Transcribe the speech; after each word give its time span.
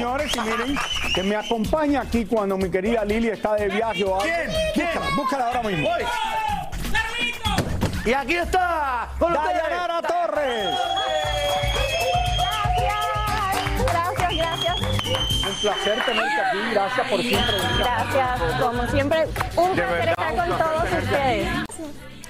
Señores. 0.00 0.32
Y 0.36 0.40
miren, 0.40 0.78
que 1.14 1.22
me 1.22 1.36
acompaña 1.36 2.00
aquí 2.02 2.24
cuando 2.24 2.56
mi 2.56 2.70
querida 2.70 3.04
Lili 3.04 3.28
está 3.28 3.54
de 3.54 3.68
viaje. 3.68 4.04
o 4.04 4.20
algo. 4.20 4.34
Búscala, 4.74 5.06
búscala 5.16 5.46
ahora 5.46 5.62
mismo. 5.62 5.88
Y 8.04 8.12
aquí 8.12 8.34
está, 8.34 9.08
con. 9.18 9.32
Dayanara 9.34 10.00
Torres. 10.02 10.70
Gracias, 13.92 14.36
gracias, 14.36 14.80
Un 14.80 15.60
placer 15.60 16.04
tenerte 16.06 16.40
aquí. 16.40 16.58
Gracias 16.72 17.08
por 17.10 17.20
siempre 17.20 17.54
gracias. 17.78 18.60
Como 18.60 18.86
siempre, 18.86 19.26
un 19.56 19.76
De 19.76 19.82
placer 19.82 20.06
verdad, 20.06 20.30
estar 20.30 20.36
con 20.36 20.56
placer 20.56 20.66
todos 20.66 21.04
ustedes. 21.04 21.48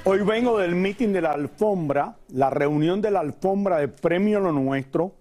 Hoy 0.05 0.22
vengo 0.22 0.59
del 0.59 0.75
meeting 0.75 1.12
de 1.12 1.21
la 1.21 1.33
alfombra, 1.33 2.16
la 2.31 2.50
reunión 2.50 3.00
de 3.00 3.11
la 3.11 3.21
alfombra 3.21 3.77
de 3.77 3.87
Premio 3.89 4.41
Lo 4.41 4.50
Nuestro. 4.50 5.20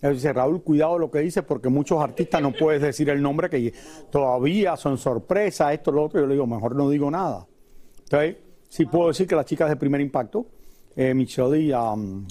Él 0.00 0.14
Dice 0.14 0.32
Raúl, 0.32 0.62
cuidado 0.62 0.98
lo 0.98 1.10
que 1.10 1.20
dices, 1.20 1.42
porque 1.44 1.68
muchos 1.68 2.02
artistas 2.02 2.42
no 2.42 2.52
puedes 2.52 2.82
decir 2.82 3.08
el 3.08 3.22
nombre 3.22 3.48
que 3.48 3.72
todavía 4.10 4.76
son 4.76 4.98
sorpresa, 4.98 5.72
esto, 5.72 5.90
lo 5.90 6.04
otro. 6.04 6.20
Yo 6.20 6.26
le 6.26 6.34
digo, 6.34 6.46
mejor 6.46 6.76
no 6.76 6.90
digo 6.90 7.10
nada. 7.10 7.46
Entonces, 8.02 8.36
sí 8.68 8.84
puedo 8.84 9.08
decir 9.08 9.26
que 9.26 9.34
las 9.34 9.46
chicas 9.46 9.68
de 9.68 9.76
primer 9.76 10.00
impacto, 10.00 10.46
eh, 10.94 11.14
Michelle 11.14 11.58
y, 11.58 11.72
um, 11.72 12.26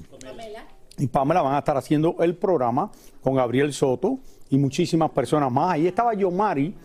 y 0.97 1.07
Pamela 1.07 1.41
van 1.41 1.55
a 1.55 1.59
estar 1.59 1.75
haciendo 1.75 2.15
el 2.19 2.35
programa 2.35 2.91
con 3.21 3.35
Gabriel 3.35 3.73
Soto 3.73 4.19
y 4.49 4.57
muchísimas 4.57 5.09
personas 5.09 5.51
más. 5.51 5.73
Ahí 5.73 5.87
estaba 5.87 6.13
Yomari, 6.13 6.75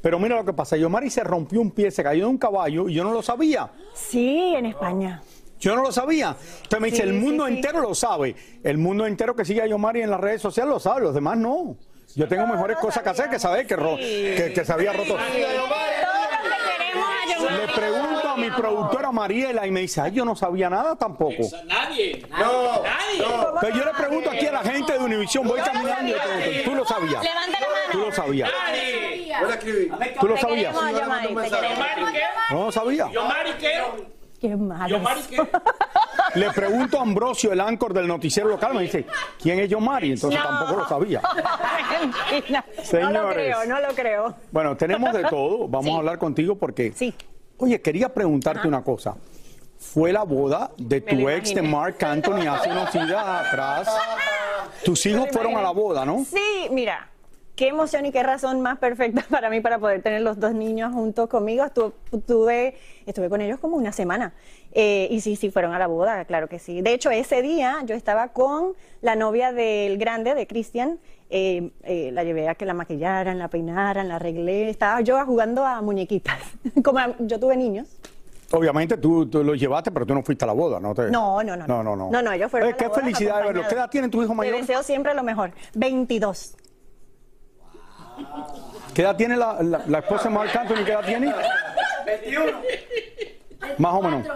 pero 0.00 0.18
mira 0.18 0.36
lo 0.36 0.44
que 0.44 0.52
pasa, 0.52 0.76
Yomari 0.76 1.08
se 1.08 1.22
rompió 1.22 1.60
un 1.60 1.70
pie, 1.70 1.90
se 1.90 2.02
cayó 2.02 2.24
de 2.24 2.30
un 2.30 2.38
caballo 2.38 2.88
y 2.88 2.94
yo 2.94 3.04
no 3.04 3.12
lo 3.12 3.22
sabía. 3.22 3.70
Sí, 3.94 4.54
en 4.56 4.66
España. 4.66 5.22
Yo 5.62 5.76
no 5.76 5.82
lo 5.82 5.92
sabía. 5.92 6.36
Entonces 6.56 6.80
me 6.80 6.90
dice, 6.90 7.02
Sí, 7.04 7.08
el 7.08 7.14
mundo 7.14 7.46
sí, 7.46 7.52
sí. 7.52 7.56
entero 7.58 7.80
lo 7.80 7.94
sabe. 7.94 8.34
El 8.64 8.78
mundo 8.78 9.06
entero 9.06 9.34
que 9.36 9.44
sigue 9.44 9.62
a 9.62 9.66
Yomari 9.66 10.02
en 10.02 10.10
las 10.10 10.18
redes 10.20 10.42
sociales 10.42 10.72
lo 10.74 10.80
sabe, 10.80 11.02
los 11.02 11.14
demás 11.14 11.38
no. 11.38 11.76
Yo 12.16 12.26
tengo 12.28 12.46
mejores 12.46 12.76
cosas 12.78 13.02
que 13.02 13.08
hacer 13.08 13.30
que 13.30 13.38
saber 13.38 13.66
que, 13.66 13.76
ro- 13.76 13.96
que, 13.96 14.52
que 14.54 14.64
se 14.64 14.72
había 14.72 14.92
roto. 14.92 15.14
Todos 15.14 15.20
los 15.20 15.30
que 15.30 15.38
queremos 16.76 17.06
a 17.08 17.34
Yomari. 17.38 17.56
Le 17.66 17.72
pregunto 17.72 18.28
a 18.28 18.36
mi 18.36 18.50
productora 18.50 19.12
Mariela 19.12 19.66
y 19.66 19.70
me 19.70 19.80
dice, 19.80 20.00
ay, 20.00 20.12
yo 20.12 20.24
no 20.24 20.34
sabía 20.34 20.68
nada 20.68 20.96
tampoco. 20.96 21.42
Nadie. 21.66 22.26
No, 22.30 22.82
Pero 23.60 23.76
yo 23.76 23.84
le 23.84 23.92
pregunto 23.92 24.30
aquí 24.30 24.46
a 24.48 24.52
la 24.52 24.60
gente 24.62 24.92
de 24.94 24.98
Univisión, 24.98 25.46
voy 25.46 25.60
caminando 25.60 26.10
y 26.10 26.12
pregunto, 26.14 26.60
¿tú 26.70 26.74
lo 26.74 26.84
sabías? 26.84 27.22
Levanta 27.22 27.60
la 27.60 27.66
mano. 27.68 27.92
¿Tú 27.92 27.98
lo 27.98 28.12
sabías? 28.12 28.50
Yo. 28.50 30.18
¿Tú 30.20 30.26
lo 30.28 30.36
sabías? 30.36 30.74
No 32.50 32.64
lo 32.66 32.72
sabía. 32.72 33.10
Yomari, 33.12 33.52
¿qué? 33.60 33.80
Qué 34.42 34.56
malo. 34.56 34.88
Yomari, 34.98 35.20
¿qué? 35.22 35.36
Le 36.34 36.50
pregunto 36.50 36.98
a 36.98 37.02
Ambrosio, 37.02 37.52
el 37.52 37.60
anchor 37.60 37.94
del 37.94 38.08
noticiero 38.08 38.48
local, 38.48 38.74
me 38.74 38.82
dice, 38.82 39.06
¿quién 39.40 39.60
es 39.60 39.68
Yomari? 39.70 40.12
Entonces 40.12 40.40
No. 40.40 40.48
tampoco 40.48 40.80
lo 40.80 40.88
sabía. 40.88 41.20
Mentira. 42.30 42.64
No 42.68 42.74
lo 42.76 42.84
Señores. 42.84 43.34
creo, 43.34 43.64
no 43.66 43.80
lo 43.80 43.94
creo. 43.94 44.34
Bueno, 44.50 44.76
tenemos 44.76 45.12
de 45.12 45.22
todo. 45.24 45.68
Vamos 45.68 45.86
Sí. 45.86 45.92
a 45.94 45.98
hablar 45.98 46.18
contigo 46.18 46.56
porque. 46.56 46.92
Sí. 46.92 47.14
Oye, 47.58 47.80
quería 47.80 48.12
preguntarte 48.12 48.66
una 48.66 48.82
cosa. 48.82 49.14
Fue 49.78 50.12
la 50.12 50.24
boda 50.24 50.70
de 50.76 51.00
Me 51.00 51.14
tu 51.16 51.28
ex 51.28 51.54
de. 51.54 51.62
Mark 51.62 51.96
Anthony 52.04 52.46
hace 52.50 52.70
unos 52.70 52.92
días 52.92 53.24
atrás. 53.24 53.88
Tus 54.84 55.06
hijos 55.06 55.28
fueron 55.32 55.56
a 55.56 55.62
la 55.62 55.70
boda, 55.70 56.04
¿no? 56.04 56.24
Sí, 56.28 56.66
mira, 56.72 57.08
qué 57.56 57.68
emoción 57.68 58.06
y 58.06 58.12
qué 58.12 58.22
razón 58.22 58.60
más 58.60 58.78
perfecta 58.78 59.24
para 59.30 59.50
mí 59.50 59.60
para 59.60 59.78
poder 59.78 60.02
tener 60.02 60.22
los 60.22 60.38
dos 60.40 60.54
niños 60.54 60.92
juntos 60.92 61.28
conmigo. 61.28 61.64
Estuve, 61.64 61.92
tuve- 62.26 62.74
estuve 63.06 63.28
con 63.28 63.40
ellos 63.40 63.58
como 63.58 63.76
una 63.76 63.92
semana. 63.92 64.32
Eh, 64.72 65.06
y 65.10 65.20
sí, 65.20 65.36
sí, 65.36 65.50
fueron 65.50 65.74
a 65.74 65.78
la 65.78 65.86
boda, 65.86 66.24
claro 66.24 66.48
que 66.48 66.58
sí. 66.58 66.80
De 66.80 66.94
hecho, 66.94 67.10
ese 67.10 67.42
día 67.42 67.78
yo 67.84 67.94
estaba 67.94 68.28
con 68.28 68.72
la 69.02 69.16
novia 69.16 69.52
del 69.52 69.98
grande, 69.98 70.34
de 70.34 70.46
Cristian. 70.46 70.98
Eh, 71.34 71.70
eh, 71.84 72.10
la 72.12 72.24
llevé 72.24 72.48
a 72.48 72.54
que 72.54 72.66
la 72.66 72.74
maquillaran, 72.74 73.38
la 73.38 73.48
peinaran, 73.48 74.08
la 74.08 74.16
arreglé. 74.16 74.68
Estaba 74.70 75.00
yo 75.02 75.22
jugando 75.26 75.64
a 75.66 75.80
muñequitas. 75.82 76.38
Como 76.84 76.98
a- 76.98 77.14
yo 77.18 77.38
tuve 77.38 77.56
niños. 77.56 77.88
Obviamente 78.54 78.98
tú, 78.98 79.24
tú 79.26 79.42
los 79.42 79.58
llevaste, 79.58 79.90
pero 79.90 80.04
tú 80.04 80.14
no 80.14 80.22
fuiste 80.22 80.44
a 80.44 80.48
la 80.48 80.52
boda, 80.52 80.78
¿no? 80.78 80.94
Te- 80.94 81.10
No, 81.10 81.42
no, 81.42 81.56
no. 81.56 81.66
No, 81.66 81.82
no, 81.82 81.96
no. 81.96 82.10
No, 82.10 82.20
no, 82.22 82.32
ellos 82.32 82.50
fueron. 82.50 82.66
Oye, 82.68 82.74
a 82.74 82.76
la 82.76 82.78
qué 82.82 82.88
boda 82.88 83.00
felicidad 83.00 83.38
de 83.40 83.46
verlos. 83.46 83.66
¿Qué 83.66 83.74
edad 83.74 83.90
tiene 83.90 84.08
tu 84.10 84.22
hijo 84.22 84.34
mayor? 84.34 84.54
Te 84.54 84.60
deseo 84.60 84.82
siempre 84.82 85.14
lo 85.14 85.22
mejor. 85.22 85.52
22. 85.74 86.56
¿Qué 88.94 89.02
edad 89.02 89.16
tiene 89.16 89.36
la, 89.36 89.62
la- 89.62 89.82
la 89.86 89.98
esposa 89.98 90.24
de 90.28 90.34
Mark 90.34 90.50
Anthony? 90.58 90.84
¿Qué 90.84 90.92
edad 90.92 91.04
tiene? 91.04 91.32
21. 92.06 92.52
Más 93.78 93.94
o 93.94 94.02
menos. 94.02 94.26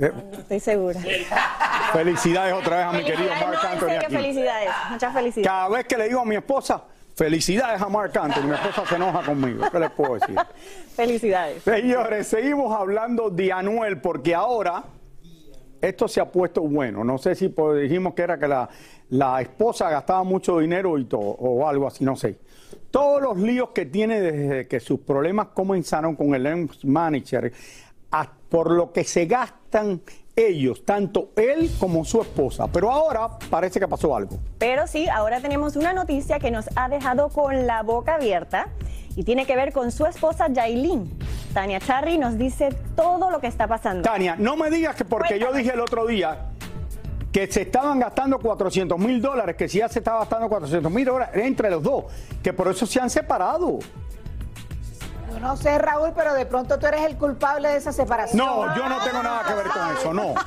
Eh, 0.00 0.10
Estoy 0.38 0.60
segura. 0.60 1.00
felicidades 1.92 2.54
otra 2.54 2.76
vez 2.78 2.86
a 2.86 2.92
mi 2.92 3.04
querido 3.04 3.30
Mark 3.40 3.58
Anthony 3.70 3.90
aquí. 3.90 4.14
felicidades. 4.14 4.70
Muchas 4.90 5.12
felicidades. 5.12 5.46
Cada 5.48 5.68
vez 5.68 5.84
que 5.86 5.96
le 5.98 6.08
digo 6.08 6.20
a 6.20 6.24
mi 6.24 6.36
esposa, 6.36 6.82
felicidades 7.14 7.80
a 7.82 7.88
Mark 7.88 8.12
Anthony, 8.18 8.42
mi 8.44 8.54
esposa 8.54 8.86
se 8.86 8.94
enoja 8.96 9.22
conmigo. 9.22 9.66
¿Qué 9.70 9.78
les 9.78 9.90
puedo 9.90 10.14
decir? 10.14 10.34
Felicidades. 10.96 11.62
Señores, 11.62 12.26
seguimos 12.28 12.74
hablando 12.78 13.28
de 13.30 13.52
Anuel 13.52 14.00
porque 14.00 14.34
ahora 14.34 14.84
esto 15.80 16.06
se 16.08 16.20
ha 16.20 16.26
puesto 16.26 16.62
bueno. 16.62 17.02
No 17.04 17.18
sé 17.18 17.34
si 17.34 17.48
pues, 17.48 17.82
dijimos 17.82 18.14
que 18.14 18.22
era 18.22 18.38
que 18.38 18.46
la, 18.48 18.68
la 19.10 19.40
esposa 19.42 19.90
gastaba 19.90 20.22
mucho 20.22 20.58
dinero 20.58 20.96
y 20.98 21.04
todo, 21.06 21.20
o 21.20 21.66
algo 21.68 21.86
así, 21.86 22.04
no 22.04 22.14
sé. 22.16 22.38
Todos 22.92 23.22
los 23.22 23.38
líos 23.38 23.70
que 23.70 23.86
tiene 23.86 24.20
desde 24.20 24.68
que 24.68 24.78
sus 24.78 25.00
problemas 25.00 25.48
comenzaron 25.54 26.14
con 26.14 26.34
el 26.34 26.46
ex 26.46 26.84
manager, 26.84 27.50
por 28.50 28.70
lo 28.70 28.92
que 28.92 29.02
se 29.02 29.24
gastan 29.24 30.02
ellos, 30.36 30.84
tanto 30.84 31.30
él 31.36 31.70
como 31.80 32.04
su 32.04 32.20
esposa. 32.20 32.68
Pero 32.68 32.90
ahora 32.90 33.30
parece 33.48 33.80
que 33.80 33.88
pasó 33.88 34.14
algo. 34.14 34.38
Pero 34.58 34.86
sí, 34.86 35.08
ahora 35.08 35.40
tenemos 35.40 35.74
una 35.74 35.94
noticia 35.94 36.38
que 36.38 36.50
nos 36.50 36.68
ha 36.76 36.90
dejado 36.90 37.30
con 37.30 37.66
la 37.66 37.82
boca 37.82 38.16
abierta 38.16 38.68
y 39.16 39.24
tiene 39.24 39.46
que 39.46 39.56
ver 39.56 39.72
con 39.72 39.90
su 39.90 40.04
esposa 40.04 40.48
Yailin. 40.48 41.10
Tania 41.54 41.80
Charry 41.80 42.18
nos 42.18 42.36
dice 42.36 42.68
todo 42.94 43.30
lo 43.30 43.40
que 43.40 43.46
está 43.46 43.66
pasando. 43.66 44.02
Tania, 44.02 44.36
no 44.38 44.54
me 44.54 44.70
digas 44.70 44.96
que 44.96 45.06
porque 45.06 45.38
yo 45.38 45.50
dije 45.54 45.72
el 45.72 45.80
otro 45.80 46.06
día 46.06 46.51
que 47.32 47.50
se 47.50 47.62
estaban 47.62 47.98
gastando 47.98 48.38
400 48.38 48.98
mil 48.98 49.20
dólares, 49.20 49.56
que 49.56 49.68
si 49.68 49.78
ya 49.78 49.88
se 49.88 50.00
estaba 50.00 50.20
gastando 50.20 50.48
400 50.50 50.92
mil 50.92 51.04
dólares 51.06 51.34
entre 51.42 51.70
los 51.70 51.82
dos, 51.82 52.04
que 52.42 52.52
por 52.52 52.68
eso 52.68 52.84
se 52.84 53.00
han 53.00 53.08
separado. 53.08 53.78
Yo 55.32 55.40
no 55.40 55.56
sé, 55.56 55.78
Raúl, 55.78 56.12
pero 56.14 56.34
de 56.34 56.44
pronto 56.44 56.78
tú 56.78 56.86
eres 56.86 57.00
el 57.02 57.16
culpable 57.16 57.68
de 57.68 57.78
esa 57.78 57.90
separación. 57.90 58.36
No, 58.36 58.76
yo 58.76 58.86
no 58.86 59.02
tengo 59.02 59.22
nada 59.22 59.42
que 59.48 59.54
ver 59.54 59.66
con 59.66 59.96
eso, 59.96 60.12
no. 60.12 60.34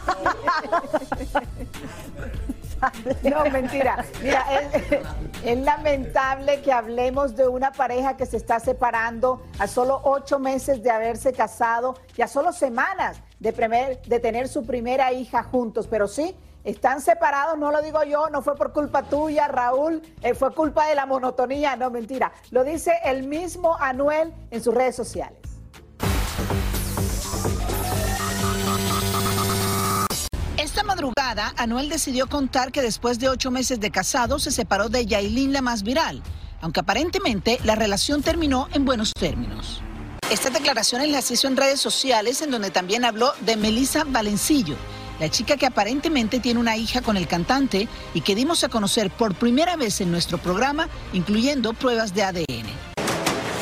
No, 3.23 3.49
mentira. 3.49 4.05
Mira, 4.21 4.45
es, 4.59 5.01
es, 5.43 5.57
lamentable 5.59 6.61
que 6.61 6.71
hablemos 6.71 7.35
de 7.35 7.47
una 7.47 7.71
pareja 7.71 8.15
que 8.15 8.27
se 8.27 8.37
está 8.37 8.59
separando 8.59 9.41
a 9.57 9.67
solo 9.67 10.01
ocho 10.03 10.37
meses 10.39 10.83
de 10.83 10.91
haberse 10.91 11.33
casado 11.33 11.95
y 12.15 12.21
a 12.21 12.27
solo 12.27 12.51
semanas 12.51 13.21
de, 13.39 13.53
primer, 13.53 14.01
de 14.03 14.19
tener 14.19 14.47
su 14.47 14.65
primera 14.65 15.13
hija 15.13 15.41
juntos. 15.41 15.87
Pero 15.87 16.07
sí, 16.07 16.35
están 16.65 16.99
separados, 16.99 17.57
no 17.57 17.71
lo 17.71 17.81
digo 17.81 18.03
yo, 18.03 18.29
no 18.29 18.41
fue 18.41 18.55
por 18.55 18.73
culpa 18.73 19.03
tuya, 19.03 19.47
Raúl, 19.47 20.01
eh, 20.21 20.33
fue 20.33 20.53
culpa 20.53 20.87
de 20.87 20.95
la 20.95 21.05
monotonía, 21.05 21.75
no 21.75 21.91
mentira. 21.91 22.33
Lo 22.49 22.63
dice 22.63 22.91
el 23.05 23.27
mismo 23.27 23.77
Anuel 23.79 24.33
en 24.49 24.63
sus 24.63 24.73
redes 24.73 24.95
sociales. 24.95 25.39
Esta 30.57 30.83
madrugada, 30.83 31.53
Anuel 31.57 31.87
decidió 31.89 32.27
contar 32.27 32.71
que 32.71 32.81
después 32.81 33.19
de 33.19 33.29
ocho 33.29 33.51
meses 33.51 33.79
de 33.79 33.91
casado 33.91 34.39
se 34.39 34.51
separó 34.51 34.89
de 34.89 35.05
Yailin, 35.05 35.53
la 35.53 35.61
más 35.61 35.83
viral, 35.83 36.23
aunque 36.61 36.79
aparentemente 36.79 37.59
la 37.63 37.75
relación 37.75 38.23
terminó 38.23 38.67
en 38.73 38.85
buenos 38.85 39.13
términos. 39.13 39.81
Estas 40.31 40.53
declaraciones 40.53 41.09
las 41.09 41.29
hizo 41.29 41.47
en 41.47 41.55
redes 41.55 41.79
sociales, 41.79 42.41
en 42.41 42.49
donde 42.49 42.71
también 42.71 43.05
habló 43.05 43.31
de 43.41 43.55
Melissa 43.57 44.03
Valencillo, 44.07 44.75
la 45.19 45.29
chica 45.29 45.57
que 45.57 45.65
aparentemente 45.65 46.39
tiene 46.39 46.59
una 46.59 46.77
hija 46.77 47.01
con 47.01 47.17
el 47.17 47.27
cantante 47.27 47.87
y 48.13 48.21
que 48.21 48.35
dimos 48.35 48.63
a 48.63 48.69
conocer 48.69 49.09
por 49.09 49.35
primera 49.35 49.75
vez 49.75 50.01
en 50.01 50.11
nuestro 50.11 50.37
programa, 50.37 50.87
incluyendo 51.13 51.73
pruebas 51.73 52.13
de 52.13 52.23
ADN. 52.23 52.67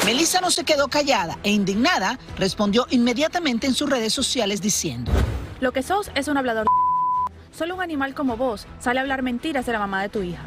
Melissa 0.06 0.42
no 0.42 0.52
se 0.52 0.66
quedó 0.66 0.90
callada 0.90 1.38
e 1.44 1.52
indignada 1.52 2.20
respondió 2.38 2.88
inmediatamente 2.90 3.68
en 3.68 3.74
sus 3.74 3.90
redes 3.90 4.12
sociales 4.14 4.62
diciendo: 4.62 5.12
Lo 5.62 5.72
que 5.72 5.82
sos 5.82 6.12
es 6.16 6.28
un 6.28 6.38
hablador. 6.38 6.68
Solo 7.58 7.76
un 7.76 7.82
animal 7.82 8.14
como 8.14 8.36
vos 8.36 8.66
sale 8.80 9.00
a 9.00 9.04
hablar 9.04 9.22
mentiras 9.22 9.66
de 9.66 9.72
la 9.72 9.80
mamá 9.80 10.02
de 10.02 10.10
tu 10.10 10.22
hija. 10.22 10.44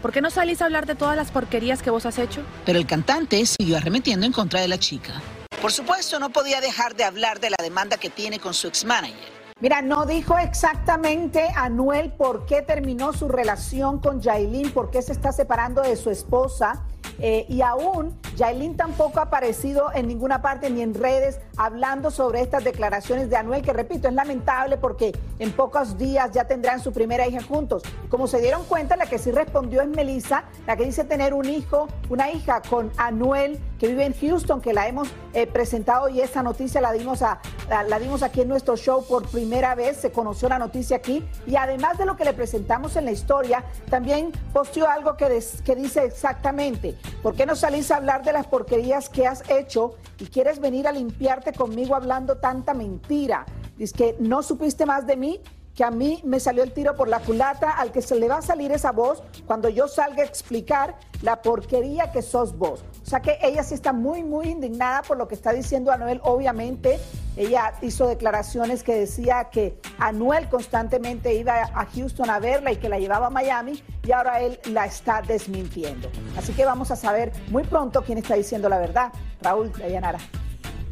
¿Por 0.00 0.12
qué 0.12 0.20
no 0.20 0.30
salís 0.30 0.62
a 0.62 0.66
hablar 0.66 0.86
de 0.86 0.94
todas 0.94 1.16
las 1.16 1.30
porquerías 1.30 1.82
que 1.82 1.90
vos 1.90 2.06
has 2.06 2.18
hecho? 2.18 2.42
Pero 2.64 2.78
el 2.78 2.86
cantante 2.86 3.44
siguió 3.46 3.76
arremetiendo 3.76 4.24
en 4.26 4.32
contra 4.32 4.60
de 4.60 4.68
la 4.68 4.78
chica. 4.78 5.20
Por 5.60 5.72
supuesto, 5.72 6.18
no 6.18 6.30
podía 6.30 6.60
dejar 6.60 6.94
de 6.94 7.04
hablar 7.04 7.40
de 7.40 7.50
la 7.50 7.56
demanda 7.62 7.96
que 7.96 8.10
tiene 8.10 8.38
con 8.38 8.52
su 8.54 8.68
ex-manager. 8.68 9.33
Mira, 9.60 9.82
no 9.82 10.04
dijo 10.04 10.36
exactamente 10.36 11.48
Anuel 11.54 12.12
por 12.12 12.44
qué 12.44 12.60
terminó 12.60 13.12
su 13.12 13.28
relación 13.28 14.00
con 14.00 14.20
Yailin, 14.20 14.72
por 14.72 14.90
qué 14.90 15.00
se 15.00 15.12
está 15.12 15.30
separando 15.30 15.82
de 15.82 15.94
su 15.94 16.10
esposa. 16.10 16.84
Eh, 17.18 17.46
y 17.48 17.62
aún 17.62 18.18
Yailin 18.36 18.76
tampoco 18.76 19.20
ha 19.20 19.24
aparecido 19.24 19.90
en 19.94 20.08
ninguna 20.08 20.42
parte 20.42 20.70
ni 20.70 20.82
en 20.82 20.94
redes 20.94 21.40
hablando 21.56 22.10
sobre 22.10 22.40
estas 22.40 22.64
declaraciones 22.64 23.30
de 23.30 23.36
Anuel, 23.36 23.62
que 23.62 23.72
repito, 23.72 24.08
es 24.08 24.14
lamentable 24.14 24.76
porque 24.76 25.16
en 25.38 25.52
pocos 25.52 25.96
días 25.98 26.30
ya 26.32 26.44
tendrán 26.44 26.80
su 26.80 26.92
primera 26.92 27.26
hija 27.26 27.42
juntos. 27.42 27.82
Como 28.08 28.26
se 28.26 28.40
dieron 28.40 28.64
cuenta, 28.64 28.96
la 28.96 29.06
que 29.06 29.18
sí 29.18 29.30
respondió 29.30 29.82
es 29.82 29.88
Melissa, 29.88 30.44
la 30.66 30.76
que 30.76 30.84
dice 30.84 31.04
tener 31.04 31.34
un 31.34 31.48
hijo, 31.48 31.88
una 32.08 32.30
hija 32.30 32.62
con 32.62 32.90
Anuel, 32.96 33.58
que 33.78 33.88
vive 33.88 34.06
en 34.06 34.14
Houston, 34.14 34.60
que 34.60 34.72
la 34.72 34.88
hemos 34.88 35.08
eh, 35.32 35.46
presentado 35.46 36.08
y 36.08 36.20
esa 36.20 36.42
noticia 36.42 36.80
la 36.80 36.92
dimos, 36.92 37.22
a, 37.22 37.40
la 37.88 37.98
dimos 37.98 38.22
aquí 38.22 38.40
en 38.40 38.48
nuestro 38.48 38.76
show 38.76 39.04
por 39.06 39.28
primera 39.28 39.74
vez, 39.74 39.96
se 39.98 40.10
conoció 40.12 40.48
la 40.48 40.58
noticia 40.58 40.96
aquí. 40.96 41.24
Y 41.46 41.56
además 41.56 41.98
de 41.98 42.06
lo 42.06 42.16
que 42.16 42.24
le 42.24 42.32
presentamos 42.32 42.96
en 42.96 43.04
la 43.04 43.12
historia, 43.12 43.64
también 43.90 44.32
posteó 44.52 44.88
algo 44.88 45.16
que, 45.16 45.28
des, 45.28 45.62
que 45.62 45.76
dice 45.76 46.04
exactamente, 46.04 46.96
¿por 47.22 47.34
qué 47.34 47.46
no 47.46 47.56
salís 47.56 47.90
a 47.90 47.96
hablar 47.96 48.24
de 48.24 48.32
las 48.32 48.46
porquerías 48.46 49.08
que 49.08 49.26
has 49.26 49.48
hecho 49.50 49.94
y 50.18 50.26
quieres 50.26 50.60
venir 50.60 50.86
a 50.88 50.92
limpiarte 50.92 51.52
conmigo 51.52 51.94
hablando 51.94 52.36
tanta 52.36 52.74
mentira? 52.74 53.46
Dice 53.76 53.94
que 53.94 54.16
no 54.20 54.42
supiste 54.42 54.86
más 54.86 55.06
de 55.06 55.16
mí 55.16 55.40
que 55.74 55.84
a 55.84 55.90
mí 55.90 56.20
me 56.24 56.38
salió 56.38 56.62
el 56.62 56.72
tiro 56.72 56.94
por 56.94 57.08
la 57.08 57.18
culata, 57.18 57.70
al 57.72 57.90
que 57.90 58.00
se 58.00 58.14
le 58.14 58.28
va 58.28 58.38
a 58.38 58.42
salir 58.42 58.70
esa 58.70 58.92
voz 58.92 59.22
cuando 59.44 59.68
yo 59.68 59.88
salga 59.88 60.22
a 60.22 60.26
explicar 60.26 60.96
la 61.22 61.42
porquería 61.42 62.12
que 62.12 62.22
sos 62.22 62.56
vos. 62.56 62.84
O 63.02 63.06
sea 63.06 63.20
que 63.20 63.38
ella 63.42 63.62
sí 63.64 63.74
está 63.74 63.92
muy, 63.92 64.22
muy 64.22 64.48
indignada 64.48 65.02
por 65.02 65.16
lo 65.16 65.26
que 65.26 65.34
está 65.34 65.52
diciendo 65.52 65.90
Anuel. 65.90 66.20
Obviamente, 66.22 67.00
ella 67.36 67.74
hizo 67.82 68.06
declaraciones 68.08 68.82
que 68.82 68.94
decía 68.94 69.48
que 69.50 69.76
Anuel 69.98 70.48
constantemente 70.48 71.34
iba 71.34 71.62
a 71.62 71.86
Houston 71.86 72.30
a 72.30 72.38
verla 72.38 72.72
y 72.72 72.76
que 72.76 72.88
la 72.88 72.98
llevaba 72.98 73.26
a 73.26 73.30
Miami 73.30 73.82
y 74.06 74.12
ahora 74.12 74.40
él 74.40 74.58
la 74.70 74.86
está 74.86 75.22
desmintiendo. 75.22 76.08
Así 76.36 76.52
que 76.52 76.64
vamos 76.64 76.90
a 76.90 76.96
saber 76.96 77.32
muy 77.48 77.64
pronto 77.64 78.02
quién 78.02 78.18
está 78.18 78.34
diciendo 78.34 78.68
la 78.68 78.78
verdad. 78.78 79.12
Raúl 79.42 79.72
Dayanara. 79.72 80.18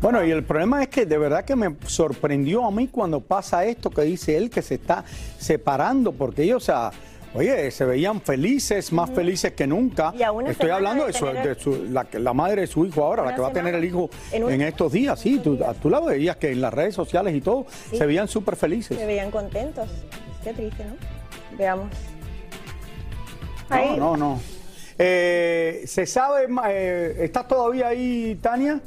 Bueno, 0.00 0.24
y 0.24 0.32
el 0.32 0.42
problema 0.42 0.82
es 0.82 0.88
que 0.88 1.06
de 1.06 1.16
verdad 1.16 1.44
que 1.44 1.54
me 1.54 1.76
sorprendió 1.86 2.64
a 2.64 2.72
mí 2.72 2.88
cuando 2.88 3.20
pasa 3.20 3.64
esto 3.64 3.88
que 3.88 4.02
dice 4.02 4.36
él 4.36 4.50
que 4.50 4.60
se 4.60 4.74
está 4.74 5.04
separando, 5.38 6.10
porque 6.10 6.42
ellos, 6.42 6.64
o 6.64 6.66
sea, 6.66 6.90
oye, 7.34 7.70
se 7.70 7.84
veían 7.84 8.20
felices, 8.20 8.92
más 8.92 9.10
felices 9.10 9.52
que 9.52 9.66
nunca. 9.66 10.14
Estoy 10.46 10.70
hablando 10.70 11.06
de, 11.06 11.12
su, 11.12 11.26
de 11.26 11.54
su, 11.54 11.84
la, 11.90 12.06
la, 12.12 12.32
madre 12.32 12.62
de 12.62 12.66
su 12.66 12.84
hijo 12.84 13.04
ahora, 13.04 13.24
la 13.24 13.34
que 13.34 13.40
va 13.40 13.48
a 13.48 13.52
tener 13.52 13.74
el 13.74 13.84
hijo 13.84 14.10
en, 14.30 14.44
un... 14.44 14.52
en 14.52 14.62
estos 14.62 14.92
días, 14.92 15.18
sí, 15.18 15.38
tú, 15.38 15.58
tú, 15.80 15.90
la 15.90 16.00
veías 16.00 16.36
que 16.36 16.52
en 16.52 16.60
las 16.60 16.72
redes 16.72 16.94
sociales 16.94 17.34
y 17.34 17.40
todo 17.40 17.66
sí. 17.90 17.96
se 17.96 18.06
veían 18.06 18.28
súper 18.28 18.56
felices. 18.56 18.98
Se 18.98 19.06
veían 19.06 19.30
contentos. 19.30 19.88
Qué 20.44 20.52
triste, 20.52 20.84
¿no? 20.84 20.96
Veamos. 21.56 21.88
Ahí. 23.68 23.96
No, 23.96 24.16
no, 24.16 24.34
no. 24.34 24.40
Eh, 24.98 25.82
¿Se 25.86 26.06
sabe, 26.06 26.46
eh, 26.68 27.16
estás 27.20 27.48
todavía 27.48 27.88
ahí, 27.88 28.38
Tania? 28.40 28.80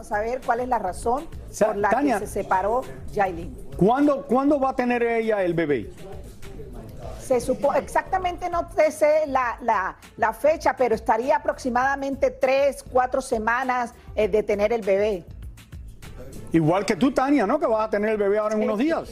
a 0.00 0.04
saber 0.04 0.40
cuál 0.44 0.60
es 0.60 0.68
la 0.68 0.78
razón 0.78 1.24
o 1.24 1.52
sea, 1.52 1.68
por 1.68 1.76
la 1.76 1.90
Tania, 1.90 2.18
que 2.18 2.26
se 2.26 2.42
separó 2.42 2.82
Yailin. 3.12 3.54
¿cuándo, 3.76 4.24
¿Cuándo 4.26 4.58
va 4.58 4.70
a 4.70 4.76
tener 4.76 5.02
ella 5.02 5.42
el 5.42 5.54
bebé? 5.54 5.90
Se 7.30 7.40
supo, 7.40 7.72
exactamente 7.74 8.50
no 8.50 8.68
sé 8.90 9.24
la, 9.28 9.56
la, 9.62 9.96
la, 10.16 10.32
fecha, 10.32 10.74
pero 10.76 10.96
estaría 10.96 11.36
aproximadamente 11.36 12.32
tres, 12.32 12.82
cuatro 12.90 13.20
semanas 13.20 13.94
eh, 14.16 14.26
de 14.26 14.42
tener 14.42 14.72
el 14.72 14.80
bebé. 14.80 15.24
Igual 16.50 16.84
que 16.84 16.96
tú, 16.96 17.12
Tania, 17.12 17.46
¿no? 17.46 17.60
Que 17.60 17.66
vas 17.66 17.86
a 17.86 17.90
tener 17.90 18.10
el 18.10 18.16
bebé 18.16 18.38
ahora 18.38 18.56
en 18.56 18.62
sí. 18.62 18.64
unos 18.66 18.78
días. 18.80 19.08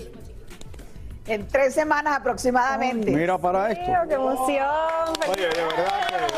En 1.28 1.46
tres 1.46 1.74
semanas 1.74 2.16
aproximadamente. 2.16 3.08
Mira 3.12 3.38
para 3.38 3.70
esto. 3.70 3.84
¡Qué 4.08 4.14
emoción! 4.14 4.66
Oye, 5.30 5.48
de 5.50 5.62
verdad 5.62 6.08
que... 6.08 6.37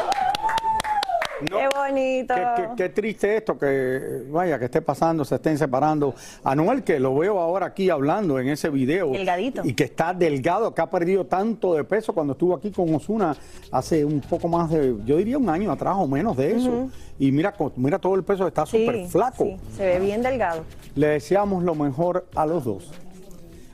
Qué 1.61 1.69
bonito. 1.76 2.35
Qué, 2.35 2.43
qué, 2.57 2.69
qué, 2.75 2.88
triste 2.88 3.37
esto, 3.37 3.59
que 3.59 4.23
vaya, 4.31 4.59
que 4.59 4.64
esté 4.64 4.81
pasando, 4.81 5.26
se 5.26 5.35
estén 5.35 5.59
separando. 5.59 6.14
Anuel, 6.43 6.83
que 6.83 6.99
lo 6.99 7.14
veo 7.14 7.38
ahora 7.38 7.67
aquí 7.67 7.90
hablando 7.90 8.40
en 8.40 8.49
ese 8.49 8.71
video. 8.71 9.11
Delgadito. 9.11 9.61
Y 9.62 9.75
que 9.75 9.85
está 9.85 10.14
delgado, 10.14 10.75
que 10.75 10.81
ha 10.81 10.88
perdido 10.88 11.26
tanto 11.26 11.75
de 11.75 11.85
peso 11.85 12.14
cuando 12.14 12.33
estuvo 12.33 12.55
aquí 12.55 12.71
con 12.71 12.95
Osuna 12.95 13.37
hace 13.71 14.07
un 14.07 14.23
poco 14.23 14.49
más 14.49 14.71
de, 14.71 14.97
yo 15.05 15.19
diría 15.19 15.37
un 15.37 15.50
año 15.50 15.71
atrás 15.71 15.97
o 15.99 16.07
menos 16.07 16.35
de 16.35 16.52
eso. 16.52 16.71
Uh 16.71 16.87
-huh. 16.87 16.90
Y 17.19 17.31
mira, 17.31 17.52
mira 17.76 17.99
todo 17.99 18.14
el 18.14 18.25
peso, 18.25 18.47
está 18.47 18.64
súper 18.64 18.95
sí, 18.95 19.09
flaco. 19.11 19.45
Sí, 19.45 19.57
se 19.76 19.85
ve 19.85 19.99
bien 20.00 20.23
delgado. 20.23 20.64
Le 20.95 21.09
deseamos 21.09 21.62
lo 21.62 21.75
mejor 21.75 22.26
a 22.35 22.47
los 22.47 22.64
dos. 22.64 22.90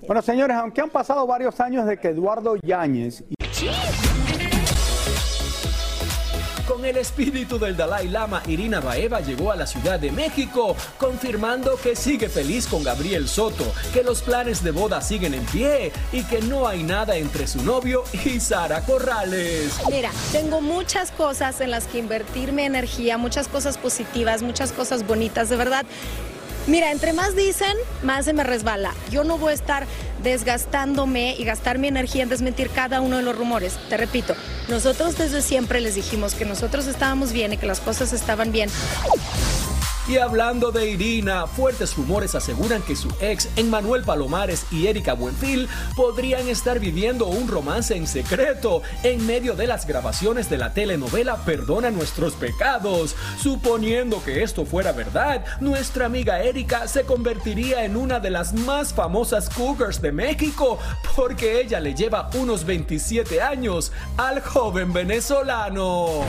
Bueno, 0.08 0.22
señores, 0.22 0.56
aunque 0.56 0.80
han 0.80 0.90
pasado 0.90 1.24
varios 1.24 1.60
años 1.60 1.86
de 1.86 1.98
que 1.98 2.08
Eduardo 2.08 2.56
Yáñez... 2.56 3.22
Y... 3.28 4.15
Con 6.76 6.84
el 6.84 6.98
espíritu 6.98 7.58
del 7.58 7.74
Dalai 7.74 8.06
Lama, 8.06 8.42
Irina 8.46 8.80
Baeva 8.80 9.20
llegó 9.22 9.50
a 9.50 9.56
la 9.56 9.66
Ciudad 9.66 9.98
de 9.98 10.12
México, 10.12 10.76
confirmando 10.98 11.78
que 11.82 11.96
sigue 11.96 12.28
feliz 12.28 12.66
con 12.66 12.84
Gabriel 12.84 13.28
Soto, 13.28 13.64
que 13.94 14.02
los 14.02 14.20
planes 14.20 14.62
de 14.62 14.72
boda 14.72 15.00
siguen 15.00 15.32
en 15.32 15.46
pie 15.46 15.90
y 16.12 16.22
que 16.24 16.42
no 16.42 16.68
hay 16.68 16.82
nada 16.82 17.16
entre 17.16 17.46
su 17.46 17.62
novio 17.62 18.04
y 18.26 18.40
Sara 18.40 18.82
Corrales. 18.82 19.72
Mira, 19.88 20.10
tengo 20.32 20.60
muchas 20.60 21.12
cosas 21.12 21.62
en 21.62 21.70
las 21.70 21.86
que 21.86 21.96
invertir 21.96 22.52
mi 22.52 22.64
energía, 22.64 23.16
muchas 23.16 23.48
cosas 23.48 23.78
positivas, 23.78 24.42
muchas 24.42 24.70
cosas 24.70 25.06
bonitas, 25.06 25.48
de 25.48 25.56
verdad. 25.56 25.86
Mira, 26.66 26.90
entre 26.90 27.12
más 27.12 27.36
dicen, 27.36 27.76
más 28.02 28.24
se 28.24 28.32
me 28.32 28.42
resbala. 28.42 28.92
Yo 29.10 29.22
no 29.22 29.38
voy 29.38 29.52
a 29.52 29.54
estar 29.54 29.86
desgastándome 30.22 31.36
y 31.38 31.44
gastar 31.44 31.78
mi 31.78 31.86
energía 31.86 32.24
en 32.24 32.28
desmentir 32.28 32.70
cada 32.70 33.00
uno 33.00 33.18
de 33.18 33.22
los 33.22 33.36
rumores. 33.36 33.78
Te 33.88 33.96
repito, 33.96 34.34
nosotros 34.68 35.16
desde 35.16 35.42
siempre 35.42 35.80
les 35.80 35.94
dijimos 35.94 36.34
que 36.34 36.44
nosotros 36.44 36.88
estábamos 36.88 37.32
bien 37.32 37.52
y 37.52 37.56
que 37.56 37.66
las 37.66 37.78
cosas 37.80 38.12
estaban 38.12 38.50
bien. 38.50 38.68
Y 40.08 40.18
hablando 40.18 40.70
de 40.70 40.88
Irina, 40.88 41.48
fuertes 41.48 41.96
rumores 41.96 42.36
aseguran 42.36 42.80
que 42.80 42.94
su 42.94 43.12
ex, 43.20 43.48
Emmanuel 43.56 44.04
Palomares 44.04 44.64
y 44.70 44.86
Erika 44.86 45.14
Buenfil, 45.14 45.68
podrían 45.96 46.46
estar 46.46 46.78
viviendo 46.78 47.26
un 47.26 47.48
romance 47.48 47.96
en 47.96 48.06
secreto 48.06 48.82
en 49.02 49.26
medio 49.26 49.56
de 49.56 49.66
las 49.66 49.84
grabaciones 49.84 50.48
de 50.48 50.58
la 50.58 50.72
telenovela 50.72 51.44
Perdona 51.44 51.90
nuestros 51.90 52.34
pecados. 52.34 53.16
Suponiendo 53.42 54.22
que 54.22 54.44
esto 54.44 54.64
fuera 54.64 54.92
verdad, 54.92 55.44
nuestra 55.58 56.06
amiga 56.06 56.40
Erika 56.40 56.86
se 56.86 57.02
convertiría 57.02 57.84
en 57.84 57.96
una 57.96 58.20
de 58.20 58.30
las 58.30 58.54
más 58.54 58.94
famosas 58.94 59.50
cougars 59.50 60.00
de 60.00 60.12
México 60.12 60.78
porque 61.16 61.60
ella 61.60 61.80
le 61.80 61.94
lleva 61.94 62.30
unos 62.34 62.64
27 62.64 63.42
años 63.42 63.90
al 64.16 64.40
joven 64.40 64.92
venezolano. 64.92 66.22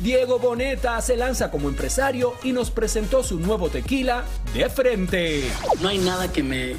Diego 0.00 0.38
Boneta 0.38 1.00
se 1.02 1.16
lanza 1.16 1.50
como 1.50 1.68
empresario 1.68 2.34
y 2.44 2.52
nos 2.52 2.70
presentó 2.70 3.24
su 3.24 3.40
nuevo 3.40 3.68
tequila 3.68 4.24
de 4.54 4.70
frente. 4.70 5.50
No 5.80 5.88
hay 5.88 5.98
nada 5.98 6.32
que 6.32 6.42
me 6.44 6.76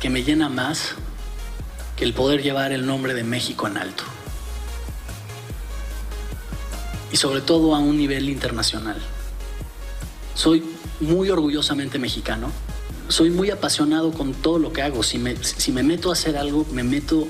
que 0.00 0.08
me 0.08 0.22
llena 0.22 0.48
más 0.48 0.94
que 1.96 2.04
el 2.04 2.14
poder 2.14 2.42
llevar 2.42 2.72
el 2.72 2.86
nombre 2.86 3.12
de 3.12 3.24
México 3.24 3.66
en 3.66 3.76
alto. 3.76 4.04
Y 7.12 7.16
sobre 7.16 7.40
todo 7.42 7.74
a 7.74 7.78
un 7.78 7.96
nivel 7.96 8.28
internacional. 8.28 9.00
Soy 10.34 10.64
muy 11.00 11.30
orgullosamente 11.30 11.98
mexicano. 11.98 12.50
Soy 13.08 13.30
muy 13.30 13.50
apasionado 13.50 14.12
con 14.12 14.32
todo 14.34 14.58
lo 14.58 14.72
que 14.72 14.82
hago. 14.82 15.02
Si 15.02 15.18
me, 15.18 15.36
si 15.36 15.72
me 15.72 15.82
meto 15.82 16.10
a 16.10 16.14
hacer 16.14 16.36
algo, 16.36 16.66
me 16.72 16.82
meto 16.82 17.26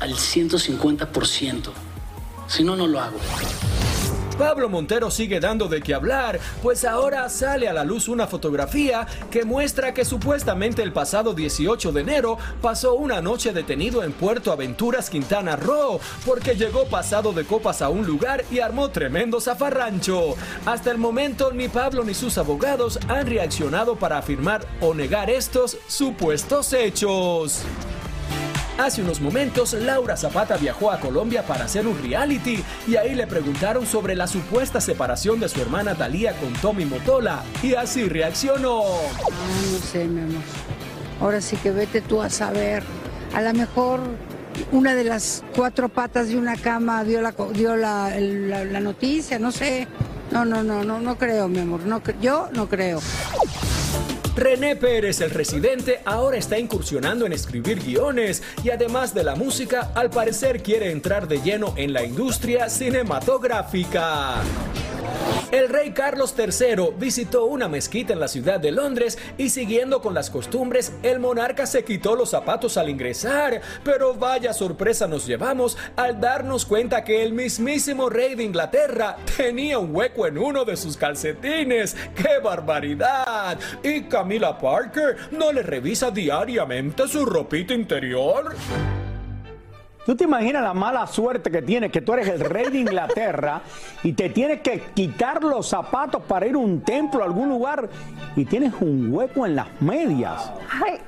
al 0.00 0.14
150%. 0.14 1.70
Si 2.46 2.62
no, 2.62 2.76
no 2.76 2.86
lo 2.86 3.00
hago. 3.00 3.18
Pablo 4.34 4.68
Montero 4.68 5.10
sigue 5.10 5.38
dando 5.38 5.68
de 5.68 5.80
qué 5.80 5.94
hablar, 5.94 6.40
pues 6.62 6.84
ahora 6.84 7.28
sale 7.28 7.68
a 7.68 7.72
la 7.72 7.84
luz 7.84 8.08
una 8.08 8.26
fotografía 8.26 9.06
que 9.30 9.44
muestra 9.44 9.94
que 9.94 10.04
supuestamente 10.04 10.82
el 10.82 10.92
pasado 10.92 11.34
18 11.34 11.92
de 11.92 12.00
enero 12.00 12.38
pasó 12.60 12.94
una 12.94 13.20
noche 13.20 13.52
detenido 13.52 14.02
en 14.02 14.12
Puerto 14.12 14.50
Aventuras, 14.50 15.08
Quintana 15.08 15.54
Roo, 15.56 16.00
porque 16.26 16.56
llegó 16.56 16.86
pasado 16.86 17.32
de 17.32 17.44
copas 17.44 17.80
a 17.80 17.88
un 17.88 18.06
lugar 18.06 18.44
y 18.50 18.58
armó 18.58 18.90
tremendo 18.90 19.40
zafarrancho. 19.40 20.34
Hasta 20.66 20.90
el 20.90 20.98
momento 20.98 21.52
ni 21.52 21.68
Pablo 21.68 22.02
ni 22.02 22.14
sus 22.14 22.36
abogados 22.36 22.98
han 23.08 23.26
reaccionado 23.26 23.94
para 23.96 24.18
afirmar 24.18 24.66
o 24.80 24.94
negar 24.94 25.30
estos 25.30 25.78
supuestos 25.86 26.72
hechos. 26.72 27.62
Hace 28.76 29.02
unos 29.02 29.20
momentos, 29.20 29.72
Laura 29.72 30.16
Zapata 30.16 30.56
viajó 30.56 30.90
a 30.90 30.98
Colombia 30.98 31.46
para 31.46 31.64
hacer 31.64 31.86
un 31.86 31.96
reality 32.02 32.62
y 32.88 32.96
ahí 32.96 33.14
le 33.14 33.28
preguntaron 33.28 33.86
sobre 33.86 34.16
la 34.16 34.26
supuesta 34.26 34.80
separación 34.80 35.38
de 35.38 35.48
su 35.48 35.60
hermana 35.60 35.94
Dalía 35.94 36.32
con 36.32 36.52
Tommy 36.54 36.84
Motola 36.84 37.44
y 37.62 37.74
así 37.74 38.08
reaccionó. 38.08 38.82
Ah, 38.82 39.28
no 39.70 39.78
sé, 39.78 40.06
mi 40.06 40.22
amor. 40.22 40.42
Ahora 41.20 41.40
sí 41.40 41.56
que 41.56 41.70
vete 41.70 42.00
tú 42.00 42.20
a 42.20 42.28
saber. 42.28 42.82
A 43.32 43.42
lo 43.42 43.54
mejor 43.54 44.00
una 44.72 44.96
de 44.96 45.04
las 45.04 45.44
cuatro 45.54 45.88
patas 45.88 46.28
de 46.28 46.36
una 46.36 46.56
cama 46.56 47.04
dio 47.04 47.20
la, 47.20 47.32
dio 47.52 47.76
la, 47.76 48.10
la 48.18 48.80
noticia, 48.80 49.38
no 49.38 49.52
sé. 49.52 49.86
No, 50.32 50.44
no, 50.44 50.64
no, 50.64 50.82
no, 50.82 50.98
no 50.98 51.16
creo, 51.16 51.46
mi 51.46 51.60
amor. 51.60 51.86
No, 51.86 52.02
yo 52.20 52.48
no 52.52 52.68
creo. 52.68 53.00
René 54.36 54.74
Pérez, 54.74 55.20
el 55.20 55.30
residente, 55.30 56.00
ahora 56.04 56.36
está 56.36 56.58
incursionando 56.58 57.24
en 57.24 57.32
escribir 57.32 57.80
guiones 57.80 58.42
y 58.64 58.70
además 58.70 59.14
de 59.14 59.22
la 59.22 59.36
música, 59.36 59.92
al 59.94 60.10
parecer 60.10 60.60
quiere 60.60 60.90
entrar 60.90 61.28
de 61.28 61.40
lleno 61.40 61.72
en 61.76 61.92
la 61.92 62.02
industria 62.02 62.68
cinematográfica. 62.68 64.42
El 65.54 65.68
rey 65.68 65.92
Carlos 65.92 66.34
III 66.36 66.96
visitó 66.98 67.44
una 67.44 67.68
mezquita 67.68 68.12
en 68.12 68.18
la 68.18 68.26
ciudad 68.26 68.58
de 68.58 68.72
Londres 68.72 69.16
y 69.38 69.50
siguiendo 69.50 70.02
con 70.02 70.12
las 70.12 70.28
costumbres, 70.28 70.92
el 71.04 71.20
monarca 71.20 71.64
se 71.64 71.84
quitó 71.84 72.16
los 72.16 72.30
zapatos 72.30 72.76
al 72.76 72.88
ingresar, 72.88 73.60
pero 73.84 74.14
vaya 74.14 74.52
sorpresa 74.52 75.06
nos 75.06 75.28
llevamos 75.28 75.78
al 75.94 76.20
darnos 76.20 76.66
cuenta 76.66 77.04
que 77.04 77.22
el 77.22 77.32
mismísimo 77.32 78.10
rey 78.10 78.34
de 78.34 78.42
Inglaterra 78.42 79.16
tenía 79.36 79.78
un 79.78 79.94
hueco 79.94 80.26
en 80.26 80.38
uno 80.38 80.64
de 80.64 80.76
sus 80.76 80.96
calcetines. 80.96 81.96
¡Qué 82.16 82.40
barbaridad! 82.42 83.56
¿Y 83.84 84.02
Camila 84.08 84.58
Parker 84.58 85.16
no 85.30 85.52
le 85.52 85.62
revisa 85.62 86.10
diariamente 86.10 87.06
su 87.06 87.24
ropita 87.24 87.74
interior? 87.74 88.56
¿Tú 90.06 90.14
te 90.14 90.24
imaginas 90.24 90.62
la 90.62 90.74
mala 90.74 91.06
suerte 91.06 91.50
que 91.50 91.62
tienes, 91.62 91.90
que 91.90 92.02
tú 92.02 92.12
eres 92.12 92.28
el 92.28 92.40
rey 92.40 92.68
de 92.70 92.78
Inglaterra 92.78 93.62
y 94.02 94.12
te 94.12 94.28
tienes 94.28 94.60
que 94.60 94.80
quitar 94.94 95.42
los 95.42 95.66
zapatos 95.68 96.22
para 96.24 96.46
ir 96.46 96.54
a 96.54 96.58
un 96.58 96.82
templo, 96.82 97.22
a 97.22 97.24
algún 97.24 97.48
lugar 97.48 97.88
y 98.36 98.44
tienes 98.44 98.74
un 98.80 99.08
hueco 99.12 99.46
en 99.46 99.56
las 99.56 99.66
medias? 99.80 100.52
Ay. 100.70 100.98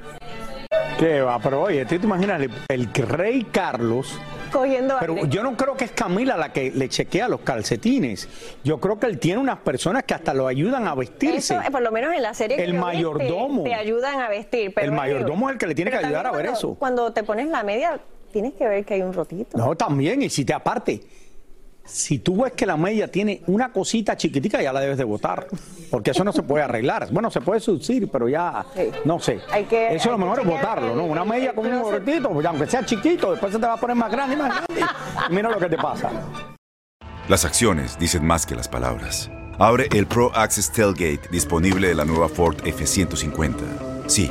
¿Qué 0.99 1.21
va? 1.21 1.39
Pero 1.41 1.63
oye, 1.65 1.85
¿tú 1.85 1.99
te 1.99 2.07
imaginas 2.07 2.41
el, 2.41 2.51
el 2.69 2.87
rey 2.95 3.45
Carlos? 3.53 4.19
Cogiendo 4.51 4.97
Pero 4.99 5.13
aire. 5.15 5.29
yo 5.29 5.43
no 5.43 5.55
creo 5.57 5.77
que 5.77 5.85
es 5.85 5.91
Camila 5.91 6.39
la 6.39 6.53
que 6.55 6.71
le 6.71 6.89
chequea 6.89 7.29
los 7.29 7.41
calcetines. 7.41 8.27
Yo 8.65 8.81
creo 8.81 8.99
que 8.99 9.07
él 9.07 9.19
tiene 9.19 9.39
unas 9.39 9.59
personas 9.59 10.05
que 10.05 10.15
hasta 10.15 10.33
lo 10.33 10.47
ayudan 10.47 10.89
a 10.89 10.95
vestirse. 10.95 11.55
Eso, 11.55 11.61
eh, 11.63 11.71
por 11.71 11.83
lo 11.83 11.93
menos 11.93 12.15
en 12.15 12.23
la 12.23 12.33
serie 12.33 12.57
que 12.57 12.65
El 12.65 12.73
vi, 12.73 12.79
mayordomo. 12.79 13.65
te, 13.65 13.71
te 13.71 13.75
ayudan 13.75 14.21
a 14.23 14.29
vestir. 14.31 14.73
Pero 14.75 14.87
El 14.87 14.93
mayordomo 14.93 15.51
es 15.51 15.55
el 15.55 15.59
que 15.59 15.67
le 15.67 15.75
tiene 15.75 15.91
que 15.91 15.99
ayudar 15.99 16.27
a 16.27 16.31
ver 16.31 16.47
cuando- 16.47 16.59
eso. 16.59 16.75
Cuando 16.77 17.13
te 17.13 17.25
pones 17.25 17.49
la 17.49 17.63
media, 17.63 18.01
tienes 18.33 18.55
que 18.55 18.67
ver 18.67 18.85
que 18.85 18.95
hay 18.95 19.03
un 19.03 19.13
rotito. 19.13 19.57
No, 19.57 19.75
también, 19.77 20.23
y 20.23 20.29
si 20.31 20.45
te 20.45 20.53
aparte, 20.53 21.01
si 21.85 22.19
tú 22.19 22.43
ves 22.43 22.53
que 22.53 22.67
la 22.67 22.77
media 22.77 23.07
tiene 23.09 23.43
una 23.47 23.73
cosita 23.73 24.17
chiquitica, 24.17 24.61
ya 24.61 24.73
la 24.73 24.81
debes 24.81 24.99
de 24.99 25.05
botar, 25.05 25.47
porque 25.91 26.11
eso 26.11 26.25
no 26.25 26.33
se 26.33 26.43
puede 26.43 26.65
arreglar. 26.65 27.09
Bueno, 27.13 27.31
se 27.31 27.41
puede 27.41 27.61
subir, 27.61 28.09
pero 28.11 28.29
ya, 28.29 28.67
no 29.05 29.21
sé. 29.21 29.41
Hay 29.53 29.65
que- 29.65 29.95
eso 29.95 30.09
hay 30.11 30.13
lo 30.13 30.19
mejor 30.19 30.43
que 30.43 30.49
es 30.49 30.55
botarlo, 30.57 30.97
¿no? 30.97 31.05
Una 31.05 31.25
media 31.25 31.55
con 31.55 31.65
un 31.67 31.81
gorrito, 31.83 32.31
pues 32.31 32.45
aunque 32.47 32.67
sea 32.67 32.85
chiquito, 32.85 33.31
después 33.31 33.53
se 33.53 33.59
te 33.61 33.67
va 33.67 33.75
a 33.75 33.77
poner 33.81 33.95
más 33.97 34.11
grande 34.11 34.35
y 34.35 34.39
más 34.39 34.49
grande. 34.49 34.81
Y 35.31 35.33
Mira 35.33 35.51
lo 35.51 35.59
que 35.59 35.69
te 35.69 35.77
pasa. 35.77 36.11
Las 37.29 37.45
acciones 37.45 37.99
dicen 37.99 38.25
más 38.25 38.47
que 38.47 38.55
las 38.55 38.69
palabras. 38.69 39.31
Abre 39.59 39.89
el 39.95 40.07
Pro 40.07 40.31
Access 40.35 40.71
Tailgate 40.71 41.29
disponible 41.31 41.89
de 41.89 41.95
la 41.95 42.05
nueva 42.05 42.29
Ford 42.29 42.57
F-150. 42.65 43.55
Sí, 44.07 44.31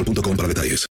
boostmobile.com 0.03 0.37
para 0.37 0.47
detalles. 0.47 0.85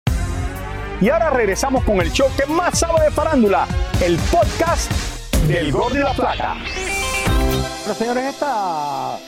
Y 0.99 1.09
ahora 1.09 1.29
regresamos 1.29 1.83
con 1.83 2.01
el 2.01 2.11
show 2.11 2.27
que 2.35 2.45
más 2.51 2.79
sabe 2.79 3.05
de 3.05 3.11
farándula, 3.11 3.67
el 4.03 4.17
podcast 4.31 4.91
del 5.47 5.71
Gol 5.71 5.93
de 5.93 5.99
la 5.99 6.13
Plata. 6.13 6.55
Pero 7.83 7.95
señores, 7.95 8.23
esta 8.25 9.19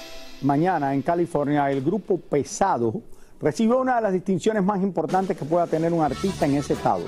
mañana 0.41 0.93
en 0.93 1.03
California 1.03 1.69
el 1.69 1.81
grupo 1.81 2.19
pesado 2.19 3.01
recibió 3.41 3.79
una 3.79 3.95
de 3.95 4.01
las 4.01 4.13
distinciones 4.13 4.63
más 4.63 4.81
importantes 4.81 5.37
que 5.37 5.45
pueda 5.45 5.67
tener 5.67 5.93
un 5.93 6.03
artista 6.03 6.45
en 6.45 6.55
ese 6.55 6.73
estado. 6.73 7.03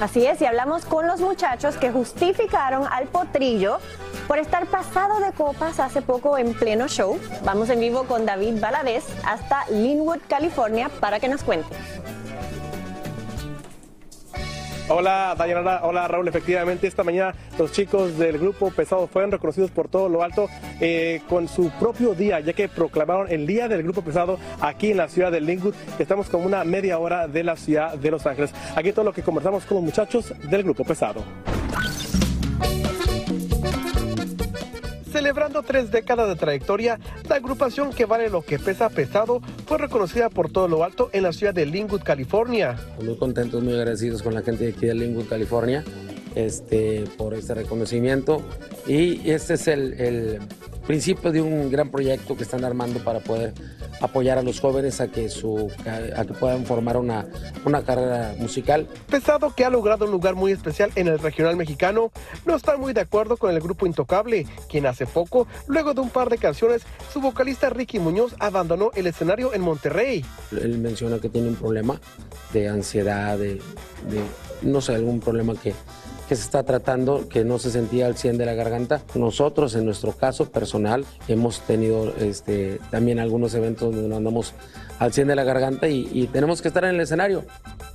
Así 0.00 0.26
es, 0.26 0.40
y 0.40 0.46
hablamos 0.46 0.84
con 0.84 1.06
los 1.06 1.20
muchachos 1.20 1.76
que 1.76 1.90
justificaron 1.90 2.86
al 2.90 3.06
potrillo 3.06 3.78
por 4.26 4.38
estar 4.38 4.66
pasado 4.66 5.20
de 5.20 5.32
copas 5.32 5.78
hace 5.80 6.02
poco 6.02 6.38
en 6.38 6.54
pleno 6.54 6.88
show. 6.88 7.18
Vamos 7.44 7.70
en 7.70 7.80
vivo 7.80 8.04
con 8.04 8.26
David 8.26 8.60
Valadez 8.60 9.04
hasta 9.24 9.66
Linwood, 9.70 10.20
California, 10.28 10.90
para 11.00 11.20
que 11.20 11.28
nos 11.28 11.42
cuente. 11.42 11.68
Hola 14.88 15.34
Dayanara, 15.36 15.80
hola 15.82 16.06
Raúl, 16.06 16.28
efectivamente 16.28 16.86
esta 16.86 17.02
mañana 17.02 17.34
los 17.58 17.72
chicos 17.72 18.16
del 18.18 18.38
grupo 18.38 18.70
Pesado 18.70 19.08
fueron 19.08 19.32
reconocidos 19.32 19.72
por 19.72 19.88
todo 19.88 20.08
lo 20.08 20.22
alto 20.22 20.48
eh, 20.80 21.22
con 21.28 21.48
su 21.48 21.70
propio 21.70 22.14
día, 22.14 22.38
ya 22.38 22.52
que 22.52 22.68
proclamaron 22.68 23.28
el 23.28 23.48
día 23.48 23.66
del 23.66 23.82
grupo 23.82 24.02
Pesado 24.02 24.38
aquí 24.60 24.92
en 24.92 24.98
la 24.98 25.08
ciudad 25.08 25.32
de 25.32 25.40
Linwood. 25.40 25.74
Estamos 25.98 26.28
como 26.28 26.46
una 26.46 26.62
media 26.62 27.00
hora 27.00 27.26
de 27.26 27.42
la 27.42 27.56
ciudad 27.56 27.94
de 27.94 28.12
Los 28.12 28.26
Ángeles. 28.26 28.52
Aquí 28.76 28.92
todo 28.92 29.06
lo 29.06 29.12
que 29.12 29.22
conversamos 29.22 29.64
con 29.64 29.78
los 29.78 29.84
muchachos 29.84 30.32
del 30.48 30.62
grupo 30.62 30.84
Pesado. 30.84 31.24
Celebrando 35.16 35.62
tres 35.62 35.90
décadas 35.90 36.28
de 36.28 36.36
trayectoria, 36.36 37.00
la 37.26 37.36
agrupación 37.36 37.90
que 37.90 38.04
vale 38.04 38.28
lo 38.28 38.42
que 38.42 38.58
pesa 38.58 38.90
pesado 38.90 39.40
fue 39.64 39.78
reconocida 39.78 40.28
por 40.28 40.52
todo 40.52 40.68
lo 40.68 40.84
alto 40.84 41.08
en 41.14 41.22
la 41.22 41.32
ciudad 41.32 41.54
de 41.54 41.64
Linwood, 41.64 42.02
California. 42.02 42.76
Muy 43.02 43.16
contentos, 43.16 43.62
muy 43.62 43.72
agradecidos 43.72 44.22
con 44.22 44.34
la 44.34 44.42
gente 44.42 44.64
de 44.64 44.72
aquí 44.72 44.84
de 44.84 44.94
Linwood, 44.94 45.24
California, 45.26 45.82
este, 46.34 47.06
por 47.16 47.32
este 47.32 47.54
reconocimiento. 47.54 48.42
Y 48.86 49.30
este 49.30 49.54
es 49.54 49.68
el, 49.68 49.94
el 49.94 50.38
principio 50.86 51.32
de 51.32 51.40
un 51.40 51.70
gran 51.70 51.90
proyecto 51.90 52.36
que 52.36 52.44
están 52.44 52.64
armando 52.64 53.00
para 53.00 53.20
poder 53.20 53.52
apoyar 54.00 54.38
a 54.38 54.42
los 54.42 54.60
jóvenes 54.60 55.00
a 55.00 55.08
que, 55.08 55.28
su, 55.28 55.70
a 56.16 56.24
que 56.24 56.32
puedan 56.34 56.64
formar 56.64 56.96
una, 56.96 57.26
una 57.64 57.82
carrera 57.82 58.34
musical. 58.38 58.86
Pesado 59.08 59.54
que 59.54 59.64
ha 59.64 59.70
logrado 59.70 60.04
un 60.04 60.10
lugar 60.10 60.34
muy 60.34 60.52
especial 60.52 60.90
en 60.94 61.08
el 61.08 61.18
regional 61.18 61.56
mexicano, 61.56 62.12
no 62.44 62.56
está 62.56 62.76
muy 62.76 62.92
de 62.92 63.00
acuerdo 63.00 63.36
con 63.36 63.50
el 63.50 63.60
grupo 63.60 63.86
Intocable, 63.86 64.46
quien 64.68 64.86
hace 64.86 65.06
poco, 65.06 65.46
luego 65.66 65.94
de 65.94 66.00
un 66.00 66.10
par 66.10 66.30
de 66.30 66.38
canciones, 66.38 66.82
su 67.12 67.20
vocalista 67.20 67.70
Ricky 67.70 67.98
Muñoz 67.98 68.34
abandonó 68.38 68.90
el 68.94 69.06
escenario 69.06 69.54
en 69.54 69.62
Monterrey. 69.62 70.24
Él 70.52 70.78
menciona 70.78 71.18
que 71.18 71.28
tiene 71.28 71.48
un 71.48 71.56
problema 71.56 72.00
de 72.52 72.68
ansiedad, 72.68 73.38
de, 73.38 73.54
de 73.54 74.20
no 74.62 74.80
sé, 74.80 74.94
algún 74.94 75.20
problema 75.20 75.54
que, 75.54 75.74
que 76.28 76.36
se 76.36 76.42
está 76.42 76.62
tratando, 76.64 77.28
que 77.28 77.44
no 77.44 77.58
se 77.58 77.70
sentía 77.70 78.06
al 78.06 78.16
100 78.16 78.38
de 78.38 78.46
la 78.46 78.54
garganta. 78.54 79.02
Nosotros, 79.14 79.74
en 79.74 79.84
nuestro 79.84 80.12
caso 80.12 80.50
personal, 80.50 81.04
hemos 81.28 81.60
tenido 81.60 82.12
este, 82.18 82.80
también 82.90 83.18
algunos 83.18 83.54
eventos 83.54 83.94
donde 83.94 84.08
no 84.08 84.16
andamos 84.16 84.54
al 84.98 85.12
100 85.12 85.28
de 85.28 85.36
la 85.36 85.44
garganta 85.44 85.88
y, 85.88 86.08
y 86.12 86.26
tenemos 86.26 86.62
que 86.62 86.68
estar 86.68 86.84
en 86.84 86.94
el 86.94 87.00
escenario. 87.00 87.44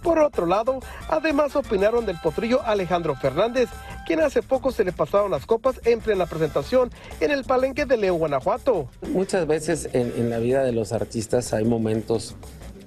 Por 0.04 0.20
otro 0.20 0.46
lado, 0.46 0.80
además 1.10 1.56
opinaron 1.56 2.06
del 2.06 2.18
potrillo 2.20 2.62
Alejandro 2.64 3.16
Fernández, 3.16 3.70
quien 4.08 4.22
hace 4.22 4.42
poco 4.42 4.72
se 4.72 4.84
le 4.84 4.92
pasaron 4.92 5.32
las 5.32 5.46
copas 5.46 5.80
en 5.86 6.00
plena 6.00 6.26
presentación 6.26 6.90
en 7.20 7.32
el 7.32 7.44
palenque 7.44 7.86
de 7.86 7.98
León, 7.98 8.20
Guanajuato. 8.20 8.88
Muchas 9.10 9.46
veces 9.46 9.90
en, 9.94 10.14
en 10.18 10.30
la 10.30 10.40
vida 10.40 10.64
de 10.64 10.72
los 10.72 10.92
artistas 10.92 11.54
hay 11.54 11.66
momentos, 11.66 12.36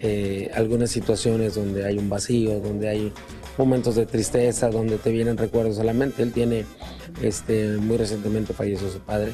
eh, 0.00 0.50
algunas 0.54 0.90
situaciones 0.90 1.54
donde 1.54 1.84
hay 1.84 1.98
un 1.98 2.08
vacío, 2.08 2.60
donde 2.60 2.88
hay 2.88 3.12
momentos 3.58 3.94
de 3.94 4.06
tristeza, 4.06 4.70
donde 4.70 4.98
te 4.98 5.10
vienen 5.10 5.36
recuerdos 5.36 5.78
a 5.78 5.84
la 5.84 5.92
mente. 5.92 6.22
Él 6.22 6.32
tiene, 6.32 6.66
este, 7.22 7.76
muy 7.78 7.96
recientemente 7.96 8.52
falleció 8.52 8.90
su 8.90 9.00
padre, 9.00 9.32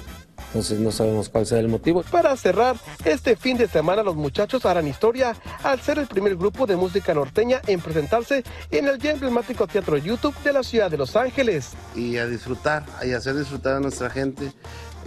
entonces 0.48 0.80
no 0.80 0.90
sabemos 0.90 1.28
cuál 1.28 1.46
sea 1.46 1.60
el 1.60 1.68
motivo. 1.68 2.02
Para 2.10 2.36
cerrar, 2.36 2.76
este 3.04 3.36
fin 3.36 3.56
de 3.56 3.68
semana 3.68 4.02
los 4.02 4.16
muchachos 4.16 4.66
harán 4.66 4.88
historia 4.88 5.36
al 5.62 5.80
ser 5.80 5.98
el 5.98 6.06
primer 6.06 6.36
grupo 6.36 6.66
de 6.66 6.76
música 6.76 7.14
norteña 7.14 7.60
en 7.66 7.80
presentarse 7.80 8.42
en 8.70 8.88
el 8.88 8.98
ya 8.98 9.12
emblemático 9.12 9.66
Teatro 9.66 9.96
YouTube 9.96 10.34
de 10.42 10.52
la 10.52 10.62
ciudad 10.62 10.90
de 10.90 10.96
Los 10.96 11.14
Ángeles. 11.14 11.70
Y 11.94 12.16
a 12.16 12.26
disfrutar, 12.26 12.84
y 13.04 13.12
hacer 13.12 13.36
disfrutar 13.36 13.76
a 13.76 13.80
nuestra 13.80 14.10
gente. 14.10 14.52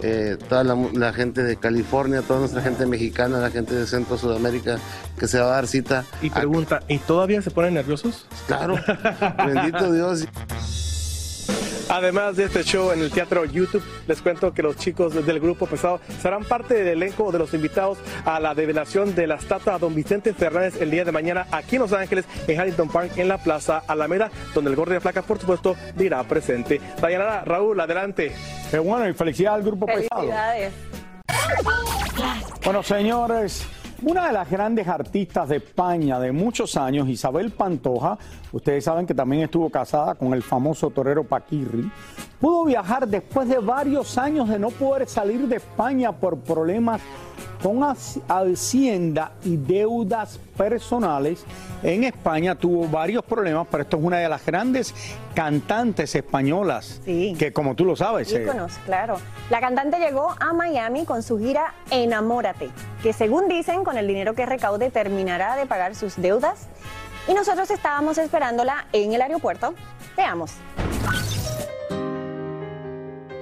Eh, 0.00 0.36
toda 0.48 0.64
la, 0.64 0.76
la, 0.92 1.12
gente 1.12 1.42
de 1.42 1.56
California, 1.56 2.22
toda 2.22 2.40
nuestra 2.40 2.60
gente 2.62 2.84
mexicana, 2.84 3.38
la 3.38 3.50
gente 3.50 3.74
de 3.74 3.86
Centro 3.86 4.18
Sudamérica 4.18 4.78
que 5.18 5.28
se 5.28 5.38
va 5.38 5.46
a 5.46 5.50
dar 5.50 5.66
cita. 5.66 6.04
Y 6.20 6.30
pregunta, 6.30 6.80
¿y 6.88 6.98
todavía 6.98 7.40
se 7.42 7.50
ponen 7.50 7.74
nerviosos? 7.74 8.26
Claro, 8.46 8.76
bendito 9.46 9.92
Dios. 9.92 10.26
Además 11.88 12.36
de 12.36 12.44
este 12.44 12.64
show 12.64 12.92
en 12.92 13.00
el 13.00 13.10
Teatro 13.10 13.44
YouTube, 13.44 13.82
les 14.06 14.20
cuento 14.22 14.52
que 14.52 14.62
los 14.62 14.76
chicos 14.76 15.14
del 15.26 15.40
grupo 15.40 15.66
Pesado 15.66 16.00
serán 16.20 16.44
parte 16.44 16.74
del 16.74 17.02
elenco 17.02 17.30
de 17.30 17.38
los 17.38 17.52
invitados 17.54 17.98
a 18.24 18.40
la 18.40 18.54
develación 18.54 19.14
de 19.14 19.26
la 19.26 19.36
estatua 19.36 19.74
a 19.74 19.78
don 19.78 19.94
Vicente 19.94 20.32
Fernández 20.32 20.80
el 20.80 20.90
día 20.90 21.04
de 21.04 21.12
mañana 21.12 21.46
aquí 21.50 21.76
en 21.76 21.82
Los 21.82 21.92
Ángeles, 21.92 22.24
en 22.46 22.58
Huntington 22.58 22.88
Park, 22.88 23.12
en 23.16 23.28
la 23.28 23.38
Plaza 23.38 23.82
Alameda, 23.86 24.30
donde 24.54 24.70
el 24.70 24.76
gordo 24.76 24.94
de 24.94 25.00
placa, 25.00 25.22
por 25.22 25.38
supuesto, 25.38 25.76
dirá 25.94 26.22
presente. 26.24 26.80
Dayanara, 27.00 27.44
Raúl, 27.44 27.78
adelante. 27.78 28.32
Qué 28.70 28.78
bueno 28.78 29.08
y 29.08 29.14
felicidades 29.14 29.58
al 29.58 29.64
grupo 29.64 29.86
Felicidades. 29.86 30.72
Pesado. 31.26 32.54
Bueno, 32.64 32.82
señores. 32.82 33.66
Una 34.06 34.26
de 34.26 34.34
las 34.34 34.50
grandes 34.50 34.86
artistas 34.86 35.48
de 35.48 35.56
España 35.56 36.20
de 36.20 36.30
muchos 36.30 36.76
años, 36.76 37.08
Isabel 37.08 37.50
Pantoja, 37.52 38.18
ustedes 38.52 38.84
saben 38.84 39.06
que 39.06 39.14
también 39.14 39.44
estuvo 39.44 39.70
casada 39.70 40.14
con 40.14 40.34
el 40.34 40.42
famoso 40.42 40.90
torero 40.90 41.24
Paquirri, 41.24 41.90
pudo 42.38 42.66
viajar 42.66 43.08
después 43.08 43.48
de 43.48 43.60
varios 43.60 44.18
años 44.18 44.50
de 44.50 44.58
no 44.58 44.68
poder 44.68 45.08
salir 45.08 45.48
de 45.48 45.56
España 45.56 46.12
por 46.12 46.36
problemas 46.36 47.00
con 47.62 47.82
Hacienda 47.82 49.32
y 49.44 49.56
deudas 49.56 50.38
personales. 50.56 51.44
En 51.82 52.04
España 52.04 52.54
tuvo 52.54 52.88
varios 52.88 53.24
problemas, 53.24 53.66
pero 53.70 53.82
esto 53.82 53.96
es 53.96 54.02
una 54.04 54.18
de 54.18 54.28
las 54.28 54.44
grandes 54.44 54.94
cantantes 55.34 56.14
españolas, 56.14 57.00
sí. 57.04 57.34
que 57.38 57.52
como 57.52 57.74
tú 57.74 57.84
lo 57.84 57.96
sabes. 57.96 58.32
Íconos, 58.32 58.76
eh. 58.76 58.80
claro. 58.84 59.16
La 59.50 59.60
cantante 59.60 59.98
llegó 59.98 60.34
a 60.40 60.52
Miami 60.52 61.04
con 61.04 61.22
su 61.22 61.38
gira 61.38 61.74
Enamórate, 61.90 62.70
que 63.02 63.12
según 63.12 63.48
dicen, 63.48 63.84
con 63.84 63.98
el 63.98 64.06
dinero 64.06 64.34
que 64.34 64.46
recaude 64.46 64.90
terminará 64.90 65.56
de 65.56 65.66
pagar 65.66 65.94
sus 65.94 66.16
deudas. 66.16 66.68
Y 67.26 67.34
nosotros 67.34 67.70
estábamos 67.70 68.18
esperándola 68.18 68.86
en 68.92 69.12
el 69.12 69.22
aeropuerto. 69.22 69.74
Veamos. 70.16 70.52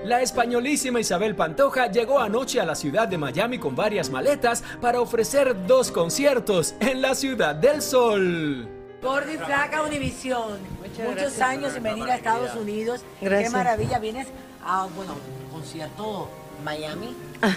La 0.04 0.20
españolísima 0.20 0.98
Isabel 1.00 1.36
Pantoja 1.36 1.86
llegó 1.86 2.18
anoche 2.18 2.60
a 2.60 2.64
la 2.64 2.74
ciudad 2.74 3.06
de 3.06 3.18
Miami 3.18 3.58
con 3.58 3.76
varias 3.76 4.10
maletas 4.10 4.64
para 4.80 5.00
ofrecer 5.00 5.66
dos 5.66 5.92
conciertos 5.92 6.74
en 6.80 7.00
la 7.00 7.14
Ciudad 7.14 7.54
del 7.54 7.80
Sol. 7.80 8.68
Gordi 9.00 9.36
Flaca 9.36 9.82
Univisión. 9.82 10.58
Muchos 10.80 11.14
gracias. 11.14 11.40
años 11.40 11.72
sin 11.72 11.82
venir 11.84 12.04
a 12.04 12.16
Estados 12.16 12.54
Unidos. 12.56 13.04
Gracias. 13.20 13.50
Qué 13.52 13.56
maravilla. 13.56 13.98
Vienes 14.00 14.26
a, 14.64 14.86
bueno, 14.96 15.14
concierto 15.52 16.28
Miami, 16.64 17.14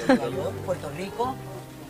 Nueva 0.07 0.29
York, 0.29 0.53
Puerto 0.65 0.89
Rico 0.97 1.35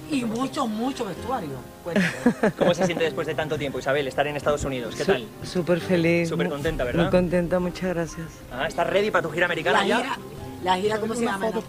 y 0.10 0.24
mucho, 0.24 0.68
mucho 0.68 1.04
vestuario. 1.06 1.50
Cuéntame. 1.84 2.52
¿Cómo 2.58 2.74
se 2.74 2.86
siente 2.86 3.04
después 3.04 3.28
de 3.28 3.36
tanto 3.36 3.58
tiempo, 3.58 3.80
Isabel, 3.80 4.08
estar 4.08 4.26
en 4.28 4.36
Estados 4.38 4.64
Unidos? 4.64 4.94
¿Qué 4.96 5.04
Su- 5.04 5.12
tal? 5.12 5.28
Súper 5.44 5.80
feliz. 5.82 6.30
Súper 6.30 6.48
contenta, 6.50 6.84
¿verdad? 6.86 7.04
Muy 7.04 7.12
contenta, 7.12 7.60
muchas 7.60 7.94
gracias. 7.94 8.28
Ah, 8.54 8.68
¿Estás 8.68 8.88
ready 8.88 9.12
para 9.12 9.22
tu 9.24 9.32
gira 9.32 9.46
americana 9.46 9.82
La 9.82 9.88
ya? 9.88 9.98
gira, 9.98 10.18
la 10.66 10.78
gira, 10.78 11.00
¿cómo 11.00 11.14
se 11.14 11.24
llama? 11.24 11.46
foto. 11.46 11.64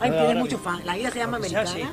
Ay, 0.00 0.10
tienes 0.10 0.26
ahora 0.28 0.38
muchos 0.40 0.60
fans. 0.60 0.84
La 0.84 0.94
gira 0.94 1.10
se 1.12 1.18
llama 1.20 1.38
Lo 1.38 1.44
que 1.44 1.50
sea, 1.50 1.60
Americana. 1.60 1.92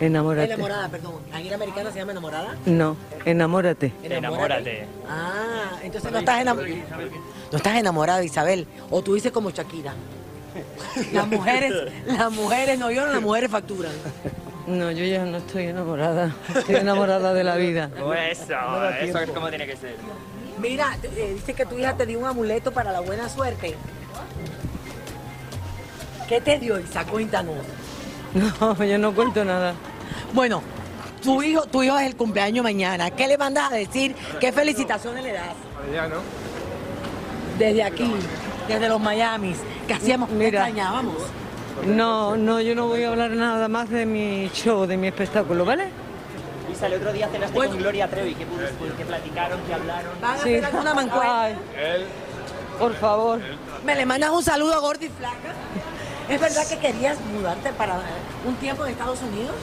Enamórate. 0.00 0.52
Enamorada, 0.52 0.88
perdón. 0.88 1.14
La 1.30 1.38
gira 1.38 1.54
americana 1.54 1.92
se 1.92 1.98
llama 2.00 2.12
Enamorada. 2.12 2.56
No, 2.66 2.96
enamórate. 3.24 3.92
Enamórate. 4.02 4.86
Ah, 5.08 5.78
entonces 5.82 6.10
no 6.10 6.18
estás 6.18 6.40
enamorada. 6.40 6.74
No 7.52 7.56
estás 7.56 7.76
enamorada, 7.76 8.24
Isabel. 8.24 8.66
O 8.90 9.00
tú 9.02 9.14
dices 9.14 9.30
como 9.30 9.50
Shakira. 9.50 9.94
Las 11.12 11.28
mujeres, 11.28 11.72
las 12.06 12.32
mujeres 12.32 12.78
no 12.80 12.90
lloran, 12.90 13.12
las 13.12 13.22
mujeres 13.22 13.48
facturan. 13.48 13.92
No, 14.66 14.90
yo 14.90 15.04
ya 15.04 15.24
no 15.24 15.36
estoy 15.36 15.66
enamorada. 15.66 16.34
Estoy 16.52 16.76
enamorada 16.76 17.32
de 17.32 17.44
la 17.44 17.54
vida. 17.56 17.90
Pues 18.02 18.40
eso, 18.40 18.90
eso 19.00 19.18
es 19.20 19.30
como 19.30 19.48
tiene 19.50 19.66
que 19.66 19.76
ser. 19.76 19.94
Mira, 20.58 20.98
eh, 21.04 21.34
dice 21.34 21.54
que 21.54 21.64
tu 21.64 21.78
hija 21.78 21.96
te 21.96 22.06
dio 22.06 22.18
un 22.18 22.24
amuleto 22.24 22.72
para 22.72 22.90
la 22.90 23.00
buena 23.00 23.28
suerte. 23.28 23.76
¿Qué 26.28 26.40
te 26.40 26.58
dio, 26.58 26.78
Isa? 26.78 27.04
Cuéntanos. 27.04 27.56
No, 28.34 28.84
yo 28.84 28.98
no 28.98 29.14
cuento 29.14 29.42
nada. 29.42 29.72
Bueno, 30.34 30.62
tu 31.22 31.42
hijo, 31.42 31.62
tu 31.62 31.82
hijo 31.82 31.98
es 31.98 32.06
el 32.06 32.14
cumpleaños 32.14 32.62
mañana. 32.62 33.10
¿Qué 33.10 33.26
le 33.26 33.38
mandas 33.38 33.72
a 33.72 33.74
decir? 33.74 34.14
¿Qué 34.38 34.52
felicitaciones 34.52 35.24
le 35.24 35.32
das? 35.32 35.54
Ya, 35.94 36.06
¿no? 36.08 36.16
Desde 37.58 37.82
aquí, 37.82 38.12
desde 38.68 38.86
los 38.88 39.00
Miamis, 39.00 39.56
que 39.86 39.94
hacíamos, 39.94 40.28
que 40.28 40.48
extrañábamos. 40.48 41.14
No, 41.86 42.36
no, 42.36 42.60
yo 42.60 42.74
no 42.74 42.86
voy 42.88 43.02
a 43.04 43.08
hablar 43.08 43.30
nada 43.30 43.66
más 43.68 43.88
de 43.88 44.04
mi 44.04 44.50
show, 44.52 44.86
de 44.86 44.98
mi 44.98 45.06
espectáculo, 45.06 45.64
¿vale? 45.64 45.88
Isa, 46.70 46.86
el 46.86 46.94
otro 46.94 47.10
día 47.14 47.28
cenaste 47.28 47.54
Bueno. 47.54 47.72
con 47.72 47.80
Gloria 47.80 48.08
Trevi. 48.08 48.34
¿Qué, 48.34 48.44
pudiste- 48.44 48.94
qué 48.98 49.04
platicaron? 49.06 49.58
¿Qué 49.66 49.72
hablaron? 49.72 50.10
¿Van 50.20 50.32
a 50.32 50.34
hacer 50.34 50.64
alguna 50.66 50.92
mancuerna? 50.94 51.42
Ay, 51.44 51.56
por 52.78 52.94
favor. 52.96 53.40
¿Me 53.86 53.94
le 53.96 54.04
mandas 54.04 54.30
un 54.30 54.42
saludo 54.44 54.74
a 54.74 54.78
Gordy 54.80 55.08
Flaca? 55.08 55.54
¿Es 56.28 56.40
verdad 56.40 56.66
que 56.68 56.78
querías 56.78 57.18
mudarte 57.32 57.72
para 57.72 58.00
un 58.46 58.54
tiempo 58.56 58.84
en 58.84 58.92
Estados 58.92 59.20
Unidos? 59.22 59.54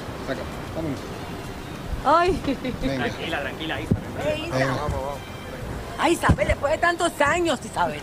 Ay. 2.06 2.32
Tranquila, 2.82 3.42
tranquila, 3.42 3.82
Isa. 3.82 3.96
Venga. 4.24 4.78
Ay, 5.98 6.14
Isabel, 6.14 6.48
después 6.48 6.72
de 6.74 6.78
tantos 6.80 7.12
años, 7.22 7.60
Isabel. 7.64 8.02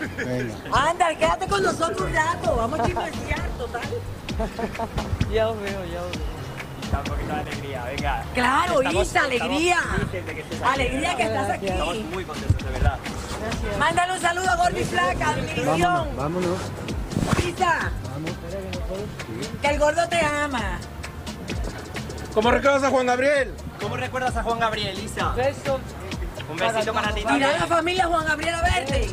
Anda, 0.71 1.15
quédate 1.15 1.47
con 1.47 1.61
nosotros 1.63 2.01
un 2.01 2.13
rato. 2.13 2.55
Vamos 2.55 2.79
a 2.79 2.83
chismear, 2.85 3.49
total. 3.57 3.81
Ya 5.31 5.49
os 5.49 5.59
veo, 5.61 5.85
ya 5.85 6.01
os 6.01 6.11
veo. 6.11 6.33
Isa, 6.83 6.97
un 6.99 7.03
poquito 7.03 7.27
de 7.33 7.39
alegría, 7.41 7.83
venga. 7.85 8.23
Claro, 8.33 8.81
Estamos- 8.81 9.07
Isa, 9.07 9.23
alegría. 9.23 9.77
que 10.11 10.19
estés 10.19 10.61
aquí, 10.61 10.73
Alegría 10.73 11.15
que 11.15 11.23
estás 11.23 11.49
aquí. 11.49 11.65
Estamos 11.67 11.97
muy 12.13 12.25
contentos, 12.25 12.65
de 12.65 12.71
verdad. 12.71 12.97
Mándale 13.79 14.13
un 14.13 14.19
saludo 14.21 14.49
a 14.49 14.55
Gordy 14.55 14.83
Flaca, 14.83 15.29
a 15.29 15.35
Miguel 15.35 15.65
vámonos. 16.17 16.57
Isa, 17.47 17.91
que 19.61 19.67
el 19.67 19.79
gordo 19.79 20.07
te 20.09 20.19
ama. 20.19 20.79
¿Cómo 22.33 22.51
recuerdas 22.51 22.83
a 22.83 22.89
Juan 22.89 23.05
Gabriel? 23.05 23.53
¿Cómo 23.79 23.95
recuerdas 23.95 24.35
a 24.35 24.43
Juan 24.43 24.59
Gabriel, 24.59 24.97
Isa? 24.99 25.33
Beso. 25.33 25.79
Un 26.49 26.57
besito 26.57 26.93
para 26.93 27.13
ti 27.13 27.23
Mira 27.31 27.57
la 27.57 27.67
familia 27.67 28.05
Juan 28.07 28.25
Gabriel 28.25 28.55
a 28.55 28.61
verte. 28.61 29.09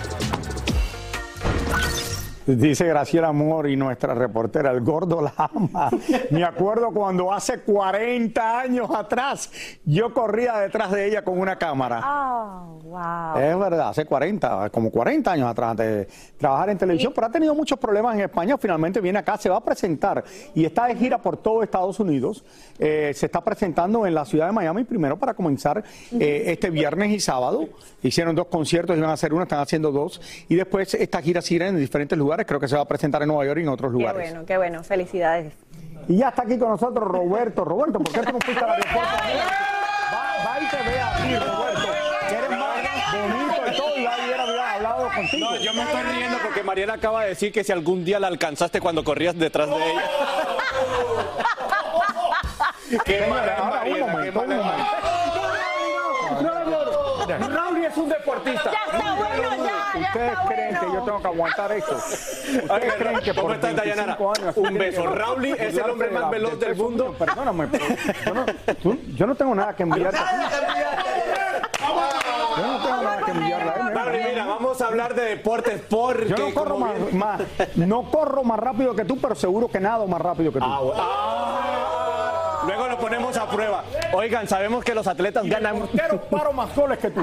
Dice 2.47 2.87
Graciela 2.87 3.29
Amor 3.29 3.69
y 3.69 3.77
nuestra 3.77 4.15
reportera, 4.15 4.71
el 4.71 4.81
gordo 4.81 5.21
la 5.21 5.35
ama. 5.37 5.91
Me 6.31 6.43
acuerdo 6.43 6.91
cuando 6.91 7.33
hace 7.33 7.61
40 7.61 8.61
años 8.61 8.89
atrás 8.95 9.51
yo 9.85 10.13
corría 10.15 10.57
detrás 10.59 10.91
de 10.91 11.07
ella 11.07 11.23
con 11.23 11.39
una 11.39 11.57
cámara. 11.57 12.01
Oh, 12.03 12.79
wow. 12.83 13.39
Es 13.39 13.59
verdad, 13.59 13.91
hace 13.91 14.07
40, 14.07 14.71
como 14.71 14.91
40 14.91 15.33
años 15.33 15.49
atrás 15.49 15.73
antes 15.73 15.87
de 15.87 16.09
trabajar 16.39 16.71
en 16.71 16.79
televisión, 16.79 17.13
pero 17.15 17.27
ha 17.27 17.31
tenido 17.31 17.55
muchos 17.55 17.79
problemas 17.79 18.15
en 18.15 18.23
España. 18.23 18.57
Finalmente 18.57 19.03
viene 19.03 19.19
acá, 19.19 19.37
se 19.37 19.51
va 19.51 19.59
a 19.59 19.65
presentar 19.65 20.25
y 20.55 20.65
está 20.65 20.87
de 20.87 20.97
gira 20.97 21.19
por 21.19 21.37
todo 21.37 21.63
Estados 21.63 22.01
Unidos. 22.01 22.43
Eh, 22.79 23.13
se 23.15 23.27
está 23.27 23.45
presentando 23.45 24.07
en 24.07 24.15
la 24.15 24.25
ciudad 24.25 24.47
de 24.47 24.53
Miami 24.53 24.85
primero 24.85 25.19
para 25.19 25.35
comenzar 25.35 25.85
eh, 26.19 26.45
este 26.47 26.71
viernes 26.71 27.11
y 27.11 27.21
sábado. 27.21 27.69
Hicieron 28.03 28.35
dos 28.35 28.47
conciertos, 28.47 28.97
iban 28.97 29.11
a 29.11 29.13
hacer 29.13 29.35
uno, 29.35 29.43
están 29.43 29.61
haciendo 29.61 29.93
dos. 29.93 30.23
Y 30.49 30.55
después 30.55 30.95
esta 30.95 31.21
gira 31.21 31.43
sigue 31.43 31.67
en 31.67 31.79
diferentes 31.79 32.17
lugares. 32.17 32.30
Creo 32.47 32.61
que 32.61 32.69
se 32.69 32.77
va 32.77 32.83
a 32.83 32.89
presentar 32.89 33.23
en 33.23 33.29
Nueva 33.29 33.45
York 33.45 33.59
y 33.61 33.63
en 33.63 33.69
otros 33.69 33.93
Qué 33.93 33.99
lugares. 33.99 34.31
bueno, 34.31 34.47
qué 34.47 34.57
bueno. 34.57 34.83
Felicidades. 34.85 35.55
Y 36.09 36.17
ya 36.19 36.29
está 36.29 36.43
aquí 36.43 36.59
con 36.59 36.71
nosotros 36.71 37.07
Roberto. 37.07 37.65
Roberto, 37.65 37.99
¿por 38.01 38.13
qué 38.13 38.21
tú 38.21 38.33
no 38.33 38.39
fuiste 38.41 38.65
al 38.65 38.71
aeropuerto? 38.71 39.01
Va, 40.13 40.23
va 40.45 40.59
y 40.61 40.67
te 40.69 40.77
ve 40.91 41.01
a 41.01 41.13
ti, 41.17 41.37
Roberto. 41.37 41.89
Que 42.29 42.35
eres 42.35 42.51
más 42.51 42.77
bonito 43.13 43.55
y 43.73 43.77
todo 43.77 43.97
y 43.97 43.99
hubiera 44.25 44.43
hablado 44.75 45.09
contigo. 45.15 45.51
No, 45.51 45.57
yo 45.57 45.73
me 45.75 45.83
estoy 45.83 46.03
riendo 46.03 46.39
porque 46.43 46.63
Mariela 46.65 46.95
acaba 46.95 47.23
de 47.23 47.29
decir 47.31 47.53
que 47.53 47.63
si 47.63 47.71
algún 47.73 48.05
día 48.05 48.19
la 48.19 48.27
alcanzaste 48.29 48.81
cuando 48.81 49.05
corrías 49.05 49.37
detrás 49.39 49.69
de 49.69 49.77
ella. 49.77 50.03
Qué 53.05 53.25
mala 53.29 53.83
un 53.87 53.95
qué 53.95 54.01
momento, 54.01 54.41
un 54.41 54.49
mala 54.49 54.59
es 54.59 54.65
momento. 57.39 57.49
Raúl 57.49 57.85
es 57.85 57.97
un 57.97 58.09
deportista. 58.09 58.71
Ya 58.73 58.81
está 58.99 59.15
bueno, 59.15 59.65
ya 59.65 59.80
¿Ustedes 59.95 60.33
está 60.33 60.45
creen 60.47 60.75
bueno. 60.75 60.81
que 60.81 60.87
yo 60.99 61.03
tengo 61.05 61.21
que 61.23 61.27
aguantar 61.29 61.73
esto? 61.73 61.97
¿Ustedes 61.97 62.95
creen 62.95 63.21
que 63.21 63.35
¿cómo 63.35 63.49
por 63.49 63.61
Dayanara? 63.61 64.17
25 64.17 64.33
años 64.39 64.57
Un 64.57 64.75
beso. 64.79 65.07
Raúl 65.07 65.45
es 65.47 65.77
el 65.77 65.91
hombre 65.91 66.11
más 66.11 66.31
veloz 66.31 66.59
del 66.61 66.77
mundo. 66.77 67.15
Perdóname, 67.19 67.67
pero 67.69 67.85
yo 68.27 68.35
no, 68.35 68.47
tú- 68.83 68.99
yo 69.15 69.27
no 69.27 69.35
tengo 69.35 69.55
nada 69.55 69.75
que 69.75 69.83
enviarte. 69.83 70.19
Yo 72.57 72.67
no 72.67 72.79
tengo 72.85 73.03
nada 73.03 73.23
que 73.25 73.31
enviarle 73.31 73.71
a 73.71 73.75
él. 73.75 73.95
Raúl, 73.95 74.13
mira, 74.29 74.45
vamos 74.47 74.81
a 74.81 74.87
hablar 74.87 75.15
de 75.15 75.23
deportes 75.25 75.81
porque... 75.89 76.29
Yo 76.29 76.37
no 76.37 76.55
corro 76.55 76.79
más, 76.79 76.95
bien- 76.95 77.19
más- 77.19 77.41
no 77.77 78.03
corro 78.11 78.45
más 78.45 78.59
rápido 78.59 78.95
que 78.95 79.05
tú, 79.05 79.19
pero 79.21 79.35
seguro 79.35 79.69
que 79.69 79.81
nado 79.81 80.07
más 80.07 80.21
rápido 80.21 80.53
que 80.53 80.59
tú. 80.59 80.65
Ah, 80.69 82.61
Luego 82.67 82.89
lo 82.89 82.99
ponemos 82.99 83.37
a 83.39 83.49
prueba. 83.49 83.85
Oigan, 84.13 84.47
sabemos 84.47 84.85
que 84.85 84.95
los 84.95 85.07
atletas 85.07 85.45
ganan... 85.47 85.87
Quiero 85.89 86.21
paro 86.23 86.53
más 86.53 86.75
goles 86.77 86.99
que 86.99 87.11
tú. 87.11 87.23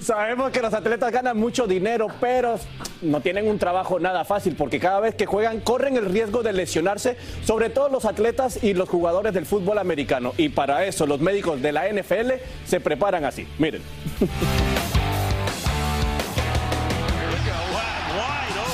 Sabemos 0.00 0.50
que 0.50 0.60
los 0.60 0.74
atletas 0.74 1.12
ganan 1.12 1.36
mucho 1.36 1.66
dinero, 1.66 2.08
pero 2.20 2.58
no 3.02 3.20
tienen 3.20 3.48
un 3.48 3.58
trabajo 3.58 4.00
nada 4.00 4.24
fácil 4.24 4.56
porque 4.56 4.80
cada 4.80 5.00
vez 5.00 5.14
que 5.14 5.26
juegan 5.26 5.60
corren 5.60 5.96
el 5.96 6.06
riesgo 6.06 6.42
de 6.42 6.52
lesionarse, 6.52 7.16
sobre 7.44 7.70
todo 7.70 7.88
los 7.88 8.04
atletas 8.04 8.62
y 8.62 8.74
los 8.74 8.88
jugadores 8.88 9.34
del 9.34 9.46
fútbol 9.46 9.78
americano. 9.78 10.32
Y 10.36 10.48
para 10.48 10.84
eso 10.84 11.06
los 11.06 11.20
médicos 11.20 11.60
de 11.62 11.72
la 11.72 11.88
NFL 11.88 12.32
se 12.66 12.80
preparan 12.80 13.24
así. 13.24 13.46
Miren. 13.58 13.82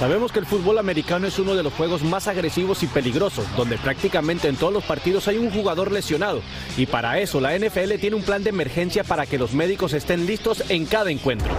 Sabemos 0.00 0.32
que 0.32 0.38
el 0.38 0.46
fútbol 0.46 0.78
americano 0.78 1.26
es 1.26 1.38
uno 1.38 1.54
de 1.54 1.62
los 1.62 1.74
juegos 1.74 2.02
más 2.02 2.26
agresivos 2.26 2.82
y 2.82 2.86
peligrosos, 2.86 3.44
donde 3.54 3.76
prácticamente 3.76 4.48
en 4.48 4.56
todos 4.56 4.72
los 4.72 4.82
partidos 4.82 5.28
hay 5.28 5.36
un 5.36 5.50
jugador 5.50 5.92
lesionado. 5.92 6.40
Y 6.78 6.86
para 6.86 7.18
eso 7.18 7.38
la 7.38 7.54
NFL 7.54 7.96
tiene 8.00 8.16
un 8.16 8.22
plan 8.22 8.42
de 8.42 8.48
emergencia 8.48 9.04
para 9.04 9.26
que 9.26 9.36
los 9.36 9.52
médicos 9.52 9.92
estén 9.92 10.24
listos 10.24 10.64
en 10.70 10.86
cada 10.86 11.10
encuentro. 11.10 11.50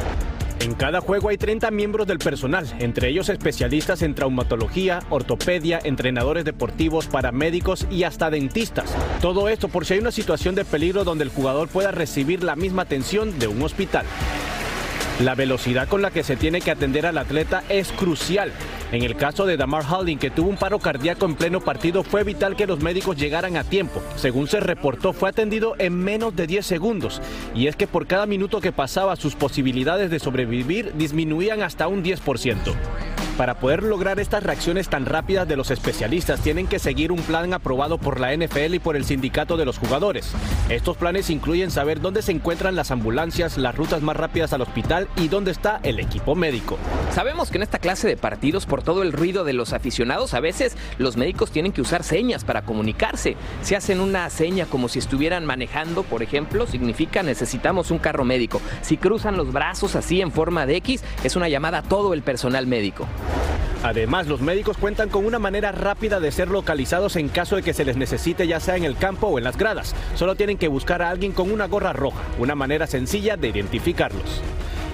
En 0.60 0.74
cada 0.74 1.02
juego 1.02 1.30
hay 1.30 1.38
30 1.38 1.70
miembros 1.70 2.08
del 2.08 2.18
personal, 2.18 2.66
entre 2.80 3.10
ellos 3.10 3.30
especialistas 3.30 4.02
en 4.02 4.16
traumatología, 4.16 5.04
ortopedia, 5.12 5.80
entrenadores 5.84 6.44
deportivos, 6.44 7.06
paramédicos 7.06 7.86
y 7.92 8.06
hasta 8.06 8.32
dentistas. 8.32 8.92
Todo 9.22 9.50
esto 9.50 9.68
por 9.68 9.86
si 9.86 9.94
hay 9.94 10.00
una 10.00 10.12
situación 10.12 10.56
de 10.56 10.66
peligro 10.66 11.04
donde 11.04 11.26
el 11.26 11.30
jugador 11.30 11.68
pueda 11.68 11.92
recibir 11.92 12.44
la 12.44 12.56
misma 12.56 12.82
atención 12.82 13.38
de 13.38 13.48
un 13.48 13.62
hospital. 13.62 14.08
La 15.22 15.36
velocidad 15.36 15.88
con 15.88 16.02
la 16.02 16.10
que 16.10 16.24
se 16.24 16.36
tiene 16.36 16.62
que 16.62 16.72
atender 16.72 17.06
al 17.06 17.20
atleta 17.20 17.64
es 17.70 17.92
crucial. 17.92 18.52
En 18.92 19.04
el 19.04 19.16
caso 19.16 19.46
de 19.46 19.56
Damar 19.56 19.84
Halding, 19.88 20.18
que 20.18 20.32
tuvo 20.32 20.50
un 20.50 20.58
paro 20.58 20.80
cardíaco 20.80 21.28
en 21.28 21.36
pleno 21.36 21.62
partido, 21.62 22.02
fue 22.02 22.24
vital 22.24 22.56
que 22.56 22.66
los 22.66 22.80
médicos 22.80 23.18
llegaran 23.18 23.56
a 23.56 23.64
tiempo. 23.64 24.02
Según 24.16 24.48
se 24.48 24.60
reportó, 24.60 25.14
fue 25.14 25.30
atendido 25.30 25.76
en 25.78 25.96
menos 25.96 26.36
de 26.36 26.48
10 26.48 26.66
segundos. 26.66 27.22
Y 27.54 27.68
es 27.68 27.76
que 27.76 27.86
por 27.86 28.08
cada 28.08 28.26
minuto 28.26 28.62
que 28.62 28.72
pasaba, 28.72 29.16
sus 29.16 29.36
posibilidades 29.36 30.10
de 30.10 30.18
sobrevivir 30.18 30.92
disminuían 30.96 31.62
hasta 31.62 31.88
un 31.88 32.04
10%. 32.04 32.74
Para 33.38 33.56
poder 33.56 33.84
lograr 33.84 34.20
estas 34.20 34.44
reacciones 34.44 34.90
tan 34.90 35.06
rápidas 35.06 35.48
de 35.48 35.56
los 35.56 35.72
especialistas, 35.72 36.42
tienen 36.42 36.68
que 36.68 36.80
seguir 36.80 37.12
un 37.12 37.22
plan 37.22 37.54
aprobado 37.54 37.98
por 37.98 38.20
la 38.20 38.36
NFL 38.36 38.76
y 38.76 38.80
por 38.80 38.96
el 38.96 39.06
sindicato 39.06 39.58
de 39.58 39.66
los 39.66 39.78
jugadores. 39.78 40.32
Estos 40.70 40.98
planes 40.98 41.30
incluyen 41.30 41.72
saber 41.72 42.02
dónde 42.02 42.22
se 42.22 42.34
encuentran 42.34 42.76
las 42.76 42.92
ambulancias, 42.92 43.58
las 43.58 43.76
rutas 43.76 44.02
más 44.02 44.16
rápidas 44.16 44.54
al 44.54 44.62
hospital 44.62 45.08
y 45.16 45.28
dónde 45.28 45.52
está 45.52 45.80
el 45.84 46.00
equipo 46.00 46.36
médico. 46.36 46.78
Sabemos 47.14 47.50
que 47.50 47.58
en 47.58 47.64
esta 47.64 47.80
clase 47.80 48.08
de 48.08 48.18
partidos, 48.18 48.66
por 48.66 48.84
todo 48.84 49.02
el 49.02 49.12
ruido 49.12 49.44
de 49.44 49.54
los 49.54 49.74
aficionados, 49.74 50.34
a 50.34 50.40
veces 50.40 50.78
los 50.98 51.18
médicos 51.18 51.52
tienen 51.52 51.72
que 51.72 51.82
usar 51.82 52.04
señas 52.04 52.44
para 52.44 52.64
comunicarse. 52.64 53.38
Si 53.64 53.76
hacen 53.76 54.02
una 54.02 54.30
seña 54.30 54.66
como 54.66 54.88
si 54.88 55.00
estuvieran 55.00 55.46
manejando, 55.46 56.04
por 56.04 56.22
ejemplo, 56.22 56.68
significa 56.68 57.24
necesitamos 57.24 57.92
un 57.92 58.00
carro 58.00 58.24
médico. 58.24 58.62
Si 58.82 58.98
cruzan 58.98 59.38
los 59.38 59.52
brazos 59.52 59.96
así 59.96 60.22
en 60.22 60.32
forma 60.32 60.66
de 60.66 60.76
X, 60.78 61.04
es 61.24 61.36
una 61.36 61.50
llamada 61.50 61.80
a 61.80 61.84
todo 61.84 62.14
el 62.14 62.22
personal 62.22 62.68
médico. 62.68 63.08
Además, 63.84 64.28
los 64.28 64.42
médicos 64.42 64.78
cuentan 64.78 65.10
con 65.10 65.26
una 65.26 65.40
manera 65.40 65.72
rápida 65.72 66.20
de 66.20 66.32
ser 66.32 66.50
localizados 66.50 67.16
en 67.16 67.30
caso 67.30 67.56
de 67.56 67.64
que 67.64 67.74
se 67.74 67.86
les 67.86 67.98
necesite 67.98 68.48
ya 68.48 68.60
sea 68.60 68.78
en 68.78 68.84
el 68.84 68.96
campo 68.96 69.28
o 69.28 69.38
en 69.38 69.44
las 69.44 69.58
gradas. 69.58 69.96
Solo 70.16 70.36
tienen 70.36 70.58
que 70.58 70.68
buscar 70.68 71.02
a 71.02 71.10
alguien 71.10 71.32
con 71.32 71.52
una 71.52 71.68
gorra 71.68 71.94
roja, 71.94 72.22
una 72.38 72.56
manera 72.56 72.86
sencilla 72.86 73.38
de 73.38 73.48
identificarlos. 73.48 74.42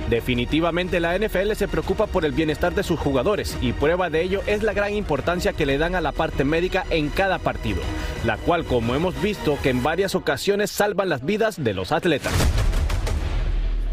Definitivamente 0.09 1.01
la 1.01 1.17
NFL 1.17 1.51
se 1.55 1.67
preocupa 1.67 2.07
por 2.07 2.23
el 2.23 2.31
bienestar 2.31 2.73
de 2.73 2.83
sus 2.83 2.97
jugadores 2.97 3.57
y 3.61 3.73
prueba 3.73 4.09
de 4.09 4.21
ello 4.21 4.41
es 4.47 4.63
la 4.63 4.71
gran 4.71 4.93
importancia 4.93 5.51
que 5.51 5.65
le 5.65 5.77
dan 5.77 5.95
a 5.95 6.01
la 6.01 6.13
parte 6.13 6.45
médica 6.45 6.85
en 6.89 7.09
cada 7.09 7.39
partido, 7.39 7.81
la 8.23 8.37
cual 8.37 8.63
como 8.63 8.95
hemos 8.95 9.21
visto 9.21 9.57
que 9.61 9.69
en 9.69 9.83
varias 9.83 10.15
ocasiones 10.15 10.71
salvan 10.71 11.09
las 11.09 11.25
vidas 11.25 11.61
de 11.61 11.73
los 11.73 11.91
atletas. 11.91 12.33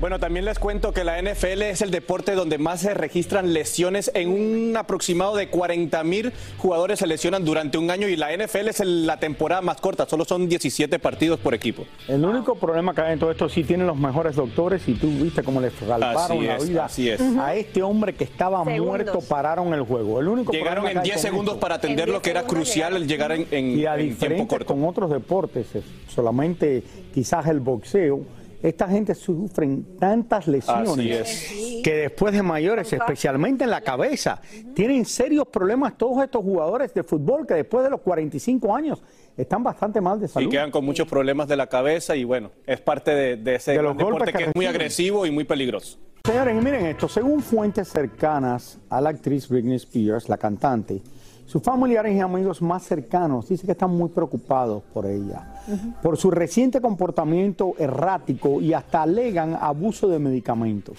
Bueno, 0.04 0.18
también 0.18 0.44
les 0.44 0.58
cuento 0.58 0.92
que 0.92 1.02
la 1.02 1.16
NFL 1.18 1.62
es 1.62 1.80
el 1.80 1.90
deporte 1.90 2.32
donde 2.34 2.58
más 2.58 2.80
se 2.82 2.92
registran 2.92 3.54
lesiones. 3.54 4.10
En 4.14 4.28
un 4.28 4.76
aproximado 4.76 5.34
de 5.34 5.48
40 5.48 6.04
mil 6.04 6.30
jugadores 6.58 6.98
se 6.98 7.06
lesionan 7.06 7.42
durante 7.46 7.78
un 7.78 7.90
año 7.90 8.06
y 8.08 8.14
la 8.16 8.30
NFL 8.30 8.68
es 8.68 8.80
el- 8.80 9.06
la 9.06 9.18
temporada 9.18 9.62
más 9.62 9.80
corta, 9.80 10.04
solo 10.06 10.26
son 10.26 10.46
17 10.46 10.98
partidos 10.98 11.40
por 11.40 11.54
equipo. 11.54 11.86
El 12.06 12.22
único 12.22 12.54
problema 12.56 12.94
que 12.94 13.00
hay 13.00 13.12
en 13.14 13.18
todo 13.18 13.30
esto, 13.30 13.48
sí 13.48 13.64
tienen 13.64 13.86
los 13.86 13.96
mejores 13.96 14.36
doctores 14.36 14.86
y 14.88 14.92
tú 14.92 15.08
viste 15.08 15.42
cómo 15.42 15.62
le 15.62 15.70
salvaron 15.70 16.36
Así 16.36 16.46
la 16.46 16.56
es, 16.58 16.68
vida 16.68 16.84
así 16.84 17.08
es. 17.08 17.22
a 17.38 17.54
este 17.54 17.82
hombre 17.82 18.12
que 18.14 18.24
estaba 18.24 18.62
Segundos. 18.62 18.86
muerto, 18.86 19.20
pararon 19.22 19.72
el 19.72 19.84
juego. 19.84 20.20
El 20.20 20.28
único 20.28 20.52
Llegaron 20.52 20.84
en 20.86 20.92
que 20.92 20.98
hay 20.98 21.04
10 21.04 21.14
con 21.16 21.22
segundos 21.22 21.54
esto- 21.54 21.60
para 21.60 21.76
atender 21.76 22.10
lo 22.10 22.20
que 22.20 22.28
era 22.28 22.42
crucial 22.42 22.94
el 22.94 23.08
llegar 23.08 23.32
en, 23.32 23.46
en- 23.50 23.78
y 23.78 23.86
a 23.86 23.94
en 23.94 24.00
tiempo 24.00 24.14
diferencia 24.16 24.48
corto. 24.48 24.74
con 24.74 24.84
otros 24.84 25.10
deportes, 25.10 25.74
es 25.74 25.84
solamente 26.14 26.82
quizás 27.14 27.46
el 27.46 27.60
boxeo, 27.60 28.20
esta 28.64 28.88
gente 28.88 29.14
sufren 29.14 29.98
tantas 29.98 30.48
lesiones 30.48 31.52
que 31.84 31.94
después 31.96 32.32
de 32.32 32.42
mayores, 32.42 32.90
especialmente 32.94 33.64
en 33.64 33.70
la 33.70 33.82
cabeza, 33.82 34.40
tienen 34.74 35.04
serios 35.04 35.46
problemas 35.48 35.98
todos 35.98 36.24
estos 36.24 36.42
jugadores 36.42 36.94
de 36.94 37.02
fútbol 37.02 37.46
que 37.46 37.52
después 37.52 37.84
de 37.84 37.90
los 37.90 38.00
45 38.00 38.74
años 38.74 39.02
están 39.36 39.62
bastante 39.62 40.00
mal 40.00 40.18
de 40.18 40.24
Y 40.24 40.28
salud. 40.30 40.50
quedan 40.50 40.70
con 40.70 40.82
muchos 40.82 41.06
problemas 41.06 41.46
de 41.46 41.56
la 41.56 41.66
cabeza 41.66 42.16
y 42.16 42.24
bueno, 42.24 42.52
es 42.66 42.80
parte 42.80 43.10
de, 43.10 43.36
de 43.36 43.56
ese 43.56 43.72
De 43.72 43.82
los 43.82 43.96
gran 43.96 44.08
deporte 44.08 44.32
que 44.32 44.38
que 44.38 44.44
es 44.44 44.54
muy 44.54 44.64
agresivo 44.64 45.26
y 45.26 45.30
muy 45.30 45.44
peligroso. 45.44 45.98
Señores, 46.24 46.54
miren 46.62 46.86
esto, 46.86 47.06
según 47.06 47.42
fuentes 47.42 47.88
cercanas 47.88 48.78
a 48.88 48.98
la 48.98 49.10
actriz 49.10 49.46
Britney 49.46 49.76
Spears, 49.76 50.30
la 50.30 50.38
cantante, 50.38 51.02
Sus 51.46 51.62
familiares 51.62 52.14
y 52.14 52.20
amigos 52.20 52.62
más 52.62 52.84
cercanos 52.84 53.48
dicen 53.48 53.66
que 53.66 53.72
están 53.72 53.90
muy 53.90 54.08
preocupados 54.08 54.82
por 54.94 55.06
ella, 55.06 55.60
por 56.02 56.16
su 56.16 56.30
reciente 56.30 56.80
comportamiento 56.80 57.74
errático 57.78 58.60
y 58.60 58.72
hasta 58.72 59.02
alegan 59.02 59.56
abuso 59.60 60.08
de 60.08 60.18
medicamentos. 60.18 60.98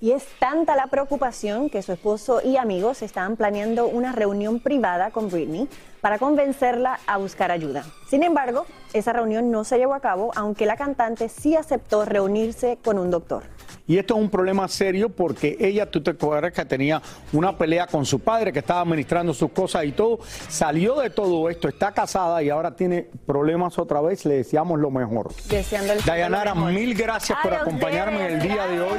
Y 0.00 0.12
es 0.12 0.24
tanta 0.38 0.76
la 0.76 0.86
preocupación 0.86 1.68
que 1.68 1.82
su 1.82 1.92
esposo 1.92 2.40
y 2.42 2.56
amigos 2.56 3.02
están 3.02 3.36
planeando 3.36 3.86
una 3.86 4.12
reunión 4.12 4.60
privada 4.60 5.10
con 5.10 5.28
Britney 5.28 5.68
para 6.00 6.18
convencerla 6.18 6.98
a 7.06 7.18
buscar 7.18 7.50
ayuda. 7.50 7.84
Sin 8.08 8.22
embargo, 8.22 8.64
esa 8.94 9.12
reunión 9.12 9.50
no 9.50 9.64
se 9.64 9.76
llevó 9.76 9.92
a 9.92 10.00
cabo, 10.00 10.30
aunque 10.36 10.64
la 10.64 10.76
cantante 10.76 11.28
sí 11.28 11.54
aceptó 11.54 12.06
reunirse 12.06 12.78
con 12.82 12.98
un 12.98 13.10
doctor. 13.10 13.42
Y 13.90 13.98
esto 13.98 14.14
es 14.14 14.20
un 14.20 14.30
problema 14.30 14.68
serio 14.68 15.08
porque 15.08 15.56
ella, 15.58 15.90
tú 15.90 16.00
te 16.00 16.12
acuerdas 16.12 16.52
que 16.52 16.64
tenía 16.64 17.02
una 17.32 17.58
pelea 17.58 17.88
con 17.88 18.06
su 18.06 18.20
padre 18.20 18.52
que 18.52 18.60
estaba 18.60 18.82
administrando 18.82 19.34
sus 19.34 19.50
cosas 19.50 19.84
y 19.84 19.90
todo. 19.90 20.20
Salió 20.48 21.00
de 21.00 21.10
todo 21.10 21.50
esto, 21.50 21.66
está 21.66 21.90
casada 21.90 22.40
y 22.40 22.50
ahora 22.50 22.76
tiene 22.76 23.08
problemas 23.26 23.80
otra 23.80 24.00
vez. 24.00 24.24
Le 24.26 24.34
deseamos 24.34 24.78
lo 24.78 24.92
mejor. 24.92 25.34
Deseando 25.48 25.94
Dayanara, 26.06 26.54
mil 26.54 26.94
gracias 26.94 27.36
por 27.42 27.52
acompañarme 27.52 28.26
en 28.26 28.34
el 28.34 28.40
día 28.40 28.64
de 28.68 28.80
hoy. 28.80 28.98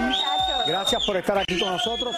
Gracias 0.68 1.06
por 1.06 1.16
estar 1.16 1.38
aquí 1.38 1.58
con 1.58 1.72
nosotros. 1.72 2.18